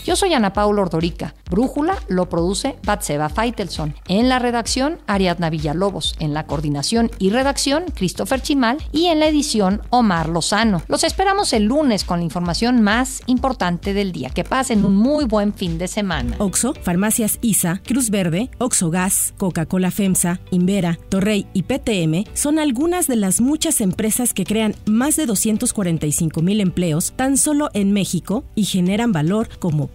Yo 0.05 0.15
soy 0.15 0.35
Ana 0.35 0.53
Paula 0.53 0.83
Ordorica. 0.83 1.33
Brújula 1.49 1.97
lo 2.09 2.29
produce 2.29 2.75
Batseba 2.83 3.27
Feitelson. 3.27 3.95
En 4.07 4.29
la 4.29 4.37
redacción, 4.37 4.99
Ariadna 5.07 5.49
Villalobos. 5.49 6.15
En 6.19 6.35
la 6.35 6.45
coordinación 6.45 7.09
y 7.17 7.31
redacción, 7.31 7.85
Christopher 7.91 8.39
Chimal. 8.39 8.77
Y 8.91 9.07
en 9.07 9.19
la 9.19 9.27
edición, 9.27 9.81
Omar 9.89 10.29
Lozano. 10.29 10.83
Los 10.87 11.03
esperamos 11.03 11.53
el 11.53 11.63
lunes 11.63 12.03
con 12.03 12.19
la 12.19 12.23
información 12.23 12.81
más 12.81 13.23
importante 13.25 13.95
del 13.95 14.11
día. 14.11 14.29
Que 14.29 14.43
pasen 14.43 14.85
un 14.85 14.95
muy 14.95 15.25
buen 15.25 15.55
fin 15.55 15.79
de 15.79 15.87
semana. 15.87 16.35
Oxo, 16.37 16.75
Farmacias 16.83 17.39
ISA, 17.41 17.81
Cruz 17.83 18.11
Verde, 18.11 18.51
Oxo 18.59 18.91
Gas, 18.91 19.33
Coca-Cola 19.37 19.89
FEMSA, 19.89 20.39
Invera, 20.51 20.99
Torrey 21.09 21.47
y 21.53 21.63
PTM 21.63 22.29
son 22.35 22.59
algunas 22.59 23.07
de 23.07 23.15
las 23.15 23.41
muchas 23.41 23.81
empresas 23.81 24.35
que 24.35 24.45
crean 24.45 24.75
más 24.85 25.15
de 25.15 25.25
245 25.25 26.43
mil 26.43 26.61
empleos 26.61 27.13
tan 27.15 27.37
solo 27.37 27.71
en 27.73 27.91
México 27.91 28.43
y 28.53 28.65
generan 28.65 29.11
valor 29.11 29.49
como 29.57 29.94